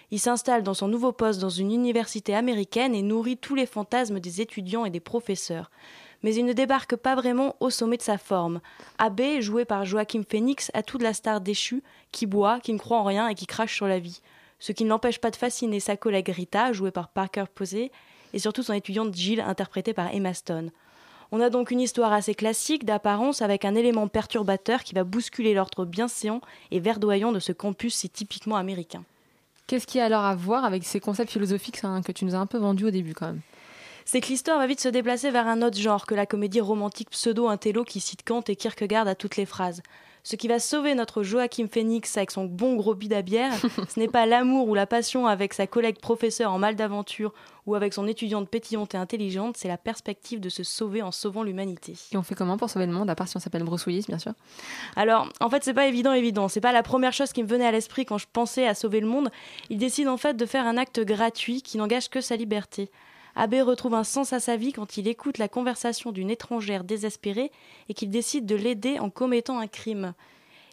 [0.10, 4.20] Il s'installe dans son nouveau poste dans une université américaine et nourrit tous les fantasmes
[4.20, 5.70] des étudiants et des professeurs.
[6.24, 8.62] Mais il ne débarque pas vraiment au sommet de sa forme.
[8.98, 12.78] Abbé, joué par Joachim Phoenix, a tout de la star déchue, qui boit, qui ne
[12.78, 14.22] croit en rien et qui crache sur la vie.
[14.60, 17.92] Ce qui ne l'empêche pas de fasciner sa collègue Rita, jouée par Parker Posey,
[18.34, 20.72] et surtout son étudiante Jill, interprétée par Emma Stone.
[21.32, 25.54] On a donc une histoire assez classique d'apparence avec un élément perturbateur qui va bousculer
[25.54, 26.42] l'ordre bienséant
[26.72, 29.04] et verdoyant de ce campus si typiquement américain.
[29.66, 32.36] Qu'est-ce qu'il y a alors à voir avec ces concepts philosophiques hein, que tu nous
[32.36, 33.42] as un peu vendus au début quand même?
[34.06, 37.10] C'est que l'histoire va vite se déplacer vers un autre genre que la comédie romantique
[37.12, 39.82] pseudo-intello qui cite Kant et Kierkegaard à toutes les phrases.
[40.24, 43.54] Ce qui va sauver notre Joachim Phoenix avec son bon gros bide à bière,
[43.90, 47.34] ce n'est pas l'amour ou la passion avec sa collègue professeur en mal d'aventure
[47.66, 51.44] ou avec son étudiante pétillante et intelligente, c'est la perspective de se sauver en sauvant
[51.44, 51.94] l'humanité.
[52.12, 54.06] Et on fait comment pour sauver le monde, à part si on s'appelle Bruce Willis,
[54.08, 54.34] bien sûr?
[54.96, 56.48] Alors, en fait, c'est pas évident, évident.
[56.48, 59.00] C'est pas la première chose qui me venait à l'esprit quand je pensais à sauver
[59.00, 59.30] le monde.
[59.70, 62.90] Il décide en fait de faire un acte gratuit qui n'engage que sa liberté.
[63.36, 67.52] Abbé retrouve un sens à sa vie quand il écoute la conversation d'une étrangère désespérée
[67.90, 70.14] et qu'il décide de l'aider en commettant un crime.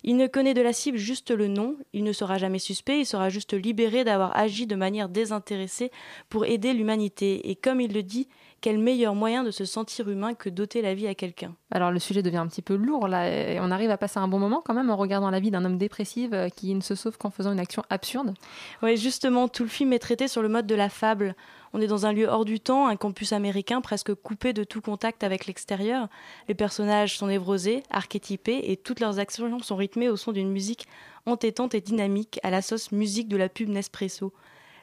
[0.05, 3.07] Il ne connaît de la cible juste le nom, il ne sera jamais suspect, il
[3.07, 5.91] sera juste libéré d'avoir agi de manière désintéressée
[6.29, 7.51] pour aider l'humanité.
[7.51, 8.29] Et comme il le dit,
[8.61, 11.55] quel meilleur moyen de se sentir humain que d'ôter la vie à quelqu'un?
[11.73, 14.29] Alors le sujet devient un petit peu lourd là, et on arrive à passer un
[14.29, 16.95] bon moment quand même en regardant la vie d'un homme dépressif euh, qui ne se
[16.95, 18.35] sauve qu'en faisant une action absurde.
[18.83, 21.35] Oui, justement, tout le film est traité sur le mode de la fable.
[21.73, 24.81] On est dans un lieu hors du temps, un campus américain presque coupé de tout
[24.81, 26.09] contact avec l'extérieur.
[26.49, 30.87] Les personnages sont névrosés, archétypés, et toutes leurs actions sont rythmées au son d'une musique
[31.27, 34.33] entêtante et dynamique, à la sauce musique de la pub Nespresso.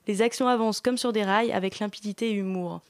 [0.08, 2.82] Les actions avancent comme sur des rails, avec limpidité et humour.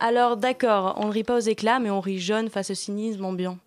[0.00, 3.24] Alors d'accord, on ne rit pas aux éclats, mais on rit jaune face au cynisme
[3.24, 3.58] ambiant.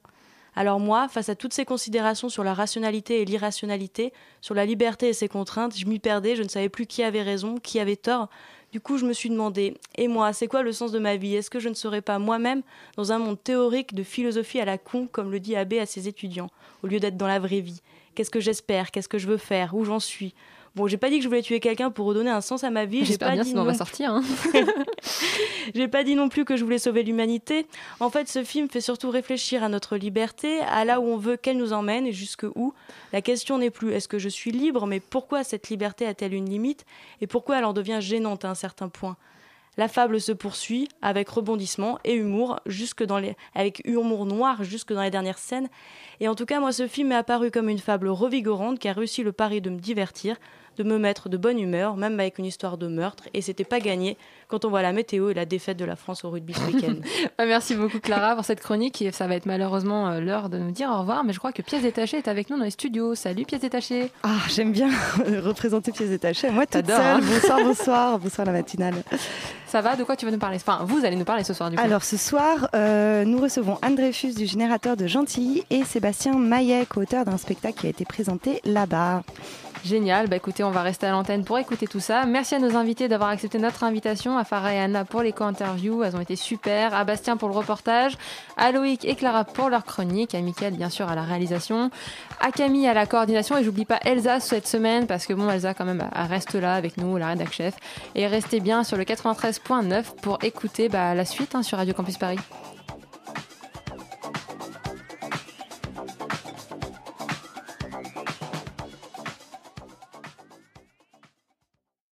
[0.58, 5.08] Alors moi, face à toutes ces considérations sur la rationalité et l'irrationalité, sur la liberté
[5.08, 7.95] et ses contraintes, je m'y perdais, je ne savais plus qui avait raison, qui avait
[7.95, 8.28] tort.
[8.74, 11.36] Du coup, je me suis demandé, et moi, c'est quoi le sens de ma vie?
[11.36, 12.63] Est-ce que je ne serais pas moi-même
[12.97, 16.09] dans un monde théorique de philosophie à la con, comme le dit Abbé à ses
[16.09, 16.49] étudiants,
[16.84, 17.82] au lieu d'être dans la vraie vie?
[18.13, 18.91] Qu'est-ce que j'espère?
[18.91, 19.74] Qu'est-ce que je veux faire?
[19.74, 20.34] Où j'en suis?
[20.76, 22.86] Bon, j'ai pas dit que je voulais tuer quelqu'un pour redonner un sens à ma
[22.86, 23.03] vie.
[23.05, 24.11] J'espère pas bien, dit sinon on va non sortir.
[24.11, 24.24] hein.
[25.76, 27.65] j'ai pas dit non plus que je voulais sauver l'humanité.
[27.99, 31.38] En fait, ce film fait surtout réfléchir à notre liberté, à là où on veut
[31.38, 32.74] qu'elle nous emmène et jusque où.
[33.13, 36.49] La question n'est plus est-ce que je suis libre, mais pourquoi cette liberté a-t-elle une
[36.49, 36.86] limite
[37.22, 39.18] et pourquoi elle en devient gênante à un certain point?
[39.78, 44.94] La fable se poursuit avec rebondissement et humour jusque dans les avec humour noir jusque
[44.94, 45.70] dans les dernières scènes.
[46.20, 48.94] Et en tout cas moi ce film m'est apparu comme une fable revigorante qui a
[48.94, 50.38] réussi le pari de me divertir
[50.78, 53.80] de me mettre de bonne humeur même avec une histoire de meurtre et c'était pas
[53.80, 54.18] gagné
[54.48, 56.96] quand on voit la météo et la défaite de la France au rugby ce week-end
[57.38, 60.58] Bah, Merci beaucoup Clara pour cette chronique et ça va être malheureusement euh, l'heure de
[60.58, 62.72] nous dire au revoir mais je crois que Pièce détachée est avec nous dans les
[62.72, 63.16] studios.
[63.16, 64.12] Salut Pièce détachée.
[64.24, 64.90] Ah, j'aime bien
[65.44, 66.50] représenter pièces détachées.
[66.50, 66.96] Moi, toute seule.
[67.02, 68.96] hein Bonsoir, bonsoir, bonsoir la matinale.
[69.66, 70.58] Ça va De quoi tu vas nous parler?
[70.58, 71.84] Enfin, vous allez nous parler ce soir du coup.
[71.84, 76.86] Alors, ce soir, euh, nous recevons Anne Dreyfus du Générateur de Gentilly et Sébastien Maillet,
[76.96, 79.24] auteur d'un spectacle qui a été présenté là-bas.
[79.88, 82.26] Génial, bah écoutez, on va rester à l'antenne pour écouter tout ça.
[82.26, 86.04] Merci à nos invités d'avoir accepté notre invitation, à Farah et Anna pour les co-interviews,
[86.04, 88.18] elles ont été super, à Bastien pour le reportage,
[88.58, 91.90] à Loïc et Clara pour leur chronique, à Mickaël bien sûr à la réalisation,
[92.42, 93.58] à Camille à la coordination.
[93.58, 96.98] Et j'oublie pas Elsa cette semaine parce que bon Elsa quand même reste là avec
[96.98, 97.76] nous, la rédac chef,
[98.14, 102.18] et restez bien sur le 93.9 pour écouter bah, la suite hein, sur Radio Campus
[102.18, 102.40] Paris.